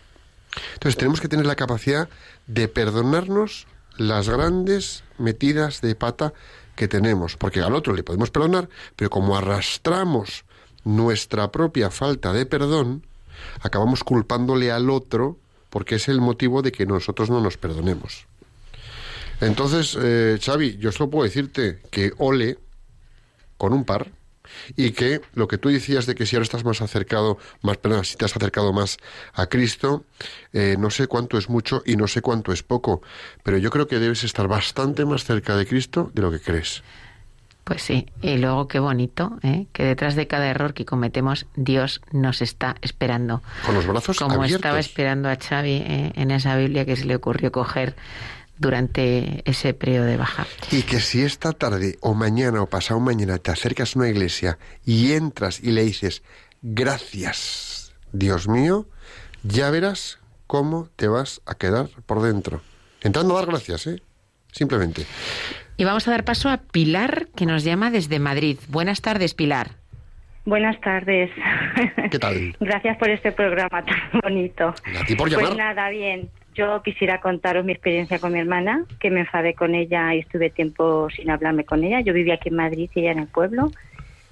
[0.75, 2.09] Entonces tenemos que tener la capacidad
[2.47, 3.67] de perdonarnos
[3.97, 6.33] las grandes metidas de pata
[6.77, 10.45] que tenemos, porque al otro le podemos perdonar, pero como arrastramos
[10.85, 13.07] nuestra propia falta de perdón,
[13.61, 15.39] acabamos culpándole al otro
[15.71, 18.27] porque es el motivo de que nosotros no nos perdonemos.
[19.41, 22.59] Entonces, eh, Xavi, yo solo puedo decirte que ole
[23.57, 24.11] con un par
[24.77, 28.05] y que lo que tú decías de que si ahora estás más acercado, más, perdón,
[28.05, 28.99] si te has acercado más
[29.33, 30.05] a Cristo,
[30.53, 33.03] eh, no sé cuánto es mucho y no sé cuánto es poco,
[33.43, 36.83] pero yo creo que debes estar bastante más cerca de Cristo de lo que crees.
[37.65, 39.67] Pues sí, y luego qué bonito, ¿eh?
[39.73, 43.43] que detrás de cada error que cometemos, Dios nos está esperando.
[43.65, 44.57] Con los brazos Como abiertos.
[44.57, 46.13] estaba esperando a Xavi ¿eh?
[46.15, 47.97] en esa Biblia que se le ocurrió coger
[48.65, 50.47] durante ese periodo de baja.
[50.71, 54.59] Y que si esta tarde o mañana o pasado mañana te acercas a una iglesia
[54.87, 56.23] y entras y le dices,
[56.63, 58.87] gracias, Dios mío,
[59.43, 62.63] ya verás cómo te vas a quedar por dentro.
[63.03, 64.01] Entrando a dar gracias, ¿eh?
[64.51, 65.05] Simplemente.
[65.77, 68.59] Y vamos a dar paso a Pilar, que nos llama desde Madrid.
[68.69, 69.73] Buenas tardes, Pilar.
[70.47, 71.31] Buenas tardes.
[72.11, 72.57] ¿Qué tal?
[72.61, 74.69] Gracias por este programa tan bonito.
[74.69, 75.47] A ti por llamar.
[75.47, 76.31] Pues nada, bien.
[76.55, 80.51] Yo quisiera contaros mi experiencia con mi hermana, que me enfadé con ella y estuve
[80.51, 82.01] tiempo sin hablarme con ella.
[82.01, 83.73] Yo vivía aquí en Madrid y ella en el pueblo.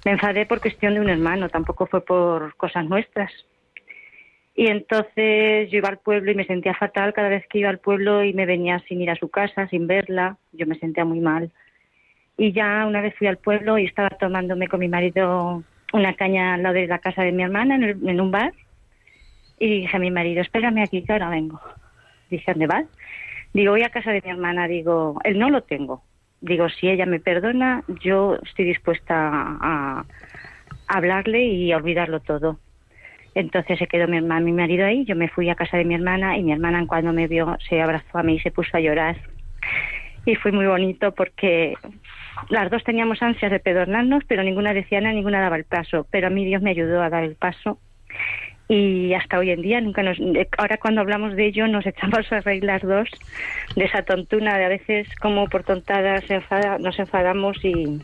[0.05, 3.29] Me enfadé por cuestión de un hermano, tampoco fue por cosas nuestras.
[4.55, 7.79] Y entonces yo iba al pueblo y me sentía fatal cada vez que iba al
[7.79, 10.37] pueblo y me venía sin ir a su casa, sin verla.
[10.53, 11.51] Yo me sentía muy mal.
[12.37, 15.61] Y ya una vez fui al pueblo y estaba tomándome con mi marido
[15.91, 18.53] una caña al lado de la casa de mi hermana en, en un bar.
[19.59, 21.59] Y dije a mi marido, espérame aquí que ahora vengo.
[22.33, 22.85] Dije, ¿dónde vas?
[23.53, 24.67] Digo, voy a casa de mi hermana.
[24.67, 26.03] Digo, él no lo tengo.
[26.41, 30.05] Digo, si ella me perdona, yo estoy dispuesta a, a
[30.87, 32.59] hablarle y a olvidarlo todo.
[33.35, 35.95] Entonces se quedó mi hermana, mi marido ahí, yo me fui a casa de mi
[35.95, 38.79] hermana y mi hermana cuando me vio se abrazó a mí y se puso a
[38.79, 39.17] llorar.
[40.25, 41.73] Y fue muy bonito porque
[42.49, 46.05] las dos teníamos ansias de perdonarnos, pero ninguna decía nada, ninguna daba el paso.
[46.11, 47.79] Pero a mí Dios me ayudó a dar el paso
[48.67, 50.17] y hasta hoy en día nunca nos
[50.57, 53.09] ahora cuando hablamos de ello nos echamos a reír las dos
[53.75, 58.01] de esa tontuna de a veces como por tontadas enfada, nos enfadamos y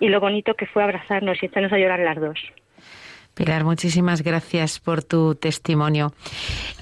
[0.00, 2.38] y lo bonito que fue abrazarnos y echarnos a llorar las dos.
[3.34, 6.12] Pilar, muchísimas gracias por tu testimonio.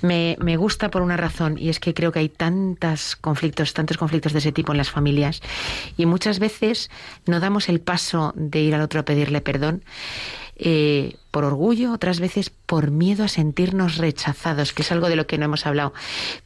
[0.00, 3.98] Me, me, gusta por una razón y es que creo que hay tantos conflictos, tantos
[3.98, 5.42] conflictos de ese tipo en las familias
[5.96, 6.90] y muchas veces
[7.26, 9.84] no damos el paso de ir al otro a pedirle perdón.
[10.58, 15.26] Eh, por orgullo, otras veces por miedo a sentirnos rechazados, que es algo de lo
[15.26, 15.92] que no hemos hablado.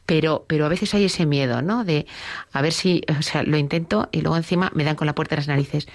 [0.05, 1.85] Pero, pero a veces hay ese miedo, ¿no?
[1.85, 2.07] De
[2.53, 5.35] a ver si, o sea, lo intento y luego encima me dan con la puerta
[5.35, 5.89] de las narices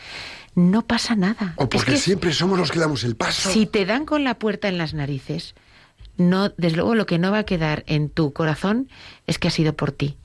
[0.55, 1.53] no pasa nada.
[1.57, 3.51] O porque es que siempre somos los que damos el paso.
[3.51, 5.53] Si te dan con la puerta en las narices,
[6.18, 8.89] no, desde luego lo que no va a quedar en tu corazón
[9.28, 10.18] es que ha sido por ti.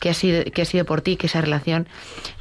[0.00, 1.86] Que ha sido, que ha sido por ti que esa relación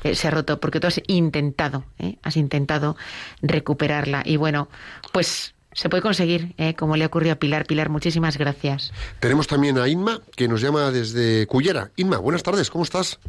[0.04, 2.16] eh, se ha roto, porque tú has intentado, ¿eh?
[2.24, 2.96] has intentado
[3.42, 4.24] recuperarla.
[4.26, 4.70] Y bueno,
[5.12, 6.74] pues se puede conseguir, ¿eh?
[6.74, 7.66] como le ocurrió a Pilar.
[7.66, 8.92] Pilar, muchísimas gracias.
[9.20, 11.92] Tenemos también a Inma, que nos llama desde Cullera.
[11.98, 13.20] Inma, buenas tardes, ¿cómo estás?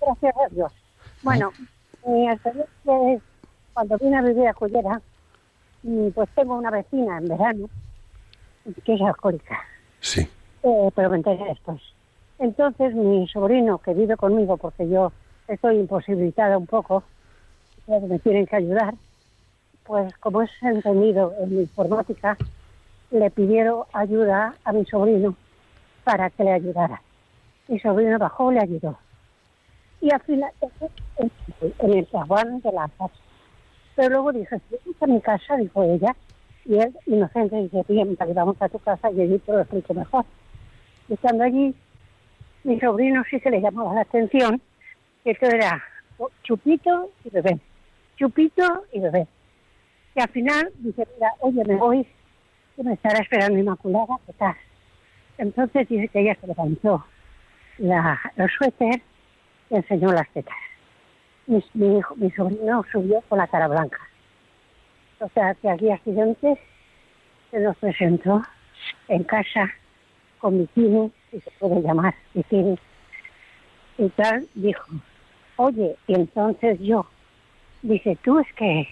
[0.00, 0.72] Gracias a Dios.
[1.22, 1.52] Bueno,
[2.06, 3.22] mi experiencia es
[3.72, 5.00] cuando vine a vivir a Cullera,
[6.14, 7.70] pues tengo una vecina en verano
[8.84, 9.60] que es alcohólica.
[10.00, 10.26] Sí.
[10.62, 11.80] Eh, pero me enteré después.
[12.38, 15.12] Entonces mi sobrino que vive conmigo, porque yo
[15.48, 17.04] estoy imposibilitada un poco,
[17.86, 18.94] me tienen que ayudar,
[19.84, 22.36] pues como es entendido en informática,
[23.10, 25.36] le pidieron ayuda a mi sobrino
[26.02, 27.00] para que le ayudara.
[27.68, 28.98] Mi sobrino bajó, le ayudó.
[30.00, 30.50] Y al final,
[31.78, 33.14] en el zaguán de la casa.
[33.96, 36.14] Pero luego dije, si a mi casa, dijo ella,
[36.64, 40.24] y él, inocente, dice, bien, vamos a tu casa y allí te lo explico mejor.
[41.08, 41.74] Y estando allí,
[42.64, 44.60] mi sobrino sí se le llamaba la atención,
[45.22, 45.82] que esto era
[46.42, 47.58] chupito y bebé,
[48.16, 49.26] chupito y bebé.
[50.14, 52.06] Y al final dice, mira, oye, me voy,
[52.76, 54.54] que me estará esperando Inmaculada, ¿qué tal?
[55.38, 57.04] Entonces dice que ella se levantó
[57.78, 59.02] la, los suéter
[59.70, 60.54] y enseñó las tetas.
[61.46, 63.98] Mi, mi, hijo, mi sobrino subió con la cara blanca.
[65.20, 68.42] O sea, que al día se nos presentó
[69.08, 69.70] en casa
[70.38, 72.78] con bikini, si se puede llamar bikini,
[73.98, 74.84] y tal, dijo,
[75.56, 77.06] oye, y entonces yo,
[77.82, 78.88] dice, tú es que,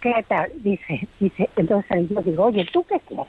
[0.00, 0.50] ¿qué tal?
[0.62, 3.26] Dice, dice, entonces yo digo, oye, ¿tú qué quieres?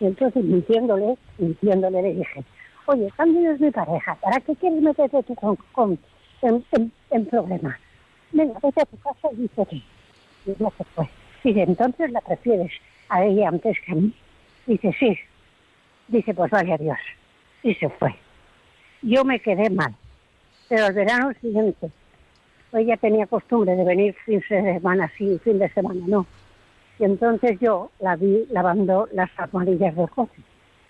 [0.00, 2.44] Y entonces mintiéndole, mintiéndole le dije,
[2.86, 5.98] oye, también es mi pareja, ¿para qué quieres meterte tú con, con
[6.42, 7.78] en, en, en, problemas?
[8.32, 11.08] Venga, vete a tu casa y dice que, y no se fue.
[11.44, 12.72] Dice, entonces la prefieres
[13.08, 14.12] a ella antes que a mí.
[14.66, 15.18] Dice, sí.
[16.08, 16.98] Dice, pues vale, adiós.
[17.62, 18.14] Y se fue.
[19.02, 19.94] Yo me quedé mal.
[20.68, 21.90] Pero el verano siguiente,
[22.72, 26.26] ella tenía costumbre de venir fin de semana sí, fin de semana no.
[26.98, 30.40] Y entonces yo la vi lavando las armarillas del coche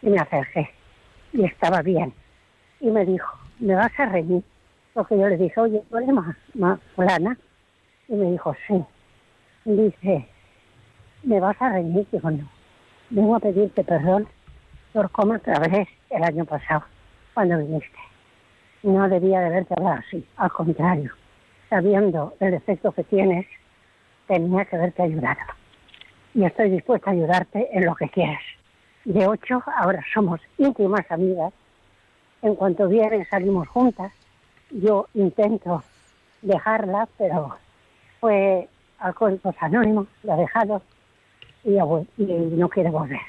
[0.03, 0.68] y me acerqué.
[1.33, 2.12] Y estaba bien.
[2.81, 4.43] Y me dijo, ¿me vas a reñir?
[4.93, 7.39] Porque yo le dije, oye, ¿tú eres más, más fulana?
[8.09, 8.85] Y me dijo, sí.
[9.64, 10.27] Y dice,
[11.23, 12.07] ¿me vas a reñir?
[12.11, 12.49] Digo, no.
[13.11, 14.27] Vengo a pedirte perdón
[14.93, 16.84] por cómo vez el año pasado,
[17.34, 17.99] cuando viniste.
[18.82, 21.12] No debía de haberte hablado así, al contrario.
[21.68, 23.47] Sabiendo el defecto que tienes,
[24.26, 25.41] tenía que haberte ayudado.
[26.34, 28.43] Y estoy dispuesta a ayudarte en lo que quieras.
[29.05, 31.53] De ocho, ahora somos íntimas amigas
[32.43, 34.12] En cuanto viene salimos juntas.
[34.70, 35.82] Yo intento
[36.43, 37.57] dejarla, pero
[38.20, 38.68] fue
[38.99, 40.82] Alcohólicos Anónimos, lo ha dejado
[41.64, 42.24] y, y
[42.57, 43.20] no quiere volver.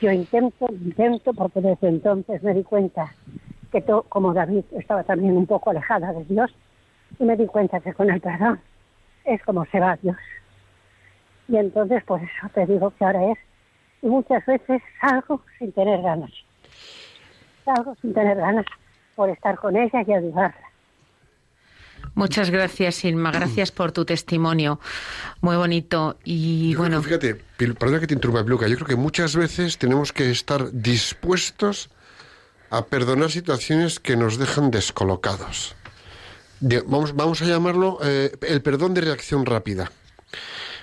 [0.00, 3.12] Yo intento, intento, porque desde entonces me di cuenta
[3.70, 6.50] que todo, como David estaba también un poco alejada de Dios,
[7.18, 8.60] y me di cuenta que con el perdón
[9.24, 10.16] es como se va Dios.
[11.48, 13.38] Y entonces, pues eso te digo que ahora es,
[14.02, 16.30] y muchas veces salgo sin tener ganas.
[17.64, 18.64] Salgo sin tener ganas
[19.14, 20.69] por estar con ella y ayudarla.
[22.20, 23.30] Muchas gracias, Inma.
[23.30, 24.78] Gracias por tu testimonio.
[25.40, 26.18] Muy bonito.
[26.22, 27.02] Y bueno.
[27.02, 28.68] fíjate, perdona que te interrumpa, Luca.
[28.68, 31.88] Yo creo que muchas veces tenemos que estar dispuestos
[32.68, 35.74] a perdonar situaciones que nos dejan descolocados.
[36.60, 39.90] Vamos, vamos a llamarlo eh, el perdón de reacción rápida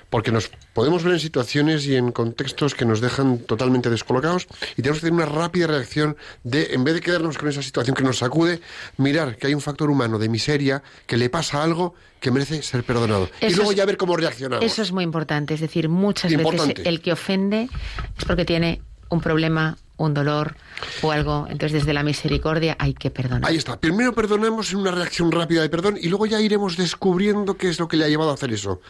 [0.10, 4.82] porque nos podemos ver en situaciones y en contextos que nos dejan totalmente descolocados y
[4.82, 8.04] tenemos que tener una rápida reacción de, en vez de quedarnos con esa situación que
[8.04, 8.62] nos sacude,
[8.98, 12.84] mirar que hay un factor humano de miseria, que le pasa algo que merece ser
[12.84, 13.30] perdonado.
[13.42, 14.66] y luego ya ver cómo reaccionamos.
[14.66, 17.70] Eso es muy importante, es decir, muchas veces el que ofende
[18.18, 20.56] es porque tiene un problema, un dolor
[21.02, 21.48] o algo.
[21.50, 23.50] Entonces, desde la misericordia hay que perdonar.
[23.50, 23.80] Ahí está.
[23.80, 27.80] Primero perdonamos en una reacción rápida de perdón y luego ya iremos descubriendo qué es
[27.80, 28.82] lo que le ha llevado a hacer eso.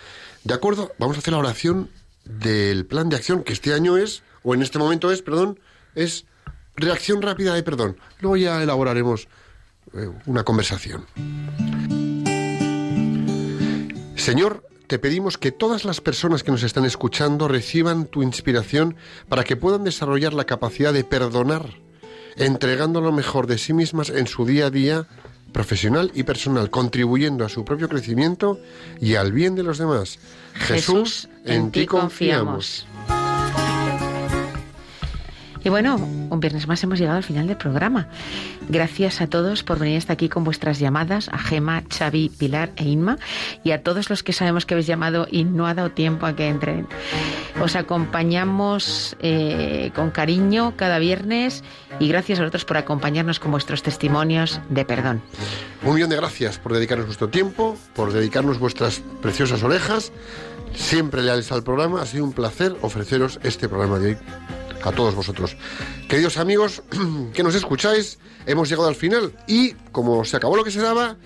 [0.47, 0.93] ¿De acuerdo?
[0.97, 1.89] Vamos a hacer la oración
[2.23, 5.59] del plan de acción que este año es, o en este momento es, perdón,
[5.93, 6.25] es
[6.77, 7.97] reacción rápida de perdón.
[8.21, 9.27] Luego ya elaboraremos
[9.93, 11.05] eh, una conversación.
[14.15, 18.95] Señor, te pedimos que todas las personas que nos están escuchando reciban tu inspiración
[19.27, 21.73] para que puedan desarrollar la capacidad de perdonar,
[22.37, 25.07] entregando lo mejor de sí mismas en su día a día
[25.51, 28.59] profesional y personal, contribuyendo a su propio crecimiento
[28.99, 30.19] y al bien de los demás.
[30.53, 32.85] Jesús, en, ti confiamos.
[35.67, 38.07] Y bueno, un viernes más hemos llegado al final del programa.
[38.69, 42.85] Gracias a todos por venir hasta aquí con vuestras llamadas, a Gema, Xavi, Pilar e
[42.85, 43.17] Inma,
[43.65, 46.37] y a todos los que sabemos que habéis llamado y no ha dado tiempo a
[46.37, 46.87] que entren.
[47.61, 51.65] Os acompañamos eh, con cariño cada viernes
[51.99, 55.21] y gracias a vosotros por acompañarnos con vuestros testimonios de perdón.
[55.83, 60.13] Un millón de gracias por dedicarnos vuestro tiempo, por dedicarnos vuestras preciosas orejas,
[60.73, 62.03] siempre leales al programa.
[62.03, 64.17] Ha sido un placer ofreceros este programa de hoy
[64.83, 65.57] a todos vosotros.
[66.07, 66.83] Queridos amigos
[67.33, 71.17] que nos escucháis, hemos llegado al final y como se acabó lo que se daba,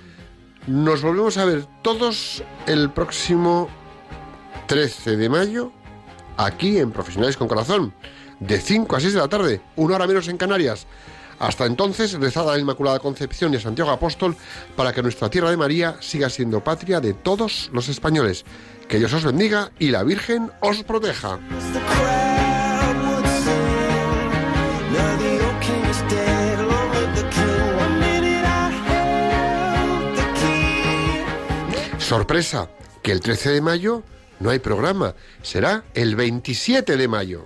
[0.68, 3.70] nos volvemos a ver todos el próximo
[4.68, 5.72] 13 de mayo
[6.38, 7.94] aquí en Profesionales con Corazón,
[8.40, 10.88] de 5 a 6 de la tarde, una hora menos en Canarias.
[11.40, 14.36] Hasta entonces, rezad a la Inmaculada Concepción y a Santiago Apóstol
[14.76, 18.46] para que nuestra tierra de María siga siendo patria de todos los españoles.
[18.88, 21.40] Que Dios os bendiga y la Virgen os proteja.
[32.12, 32.70] Sorpresa,
[33.02, 34.04] que el 13 de mayo
[34.42, 37.46] no hay programa, será el 27 de mayo.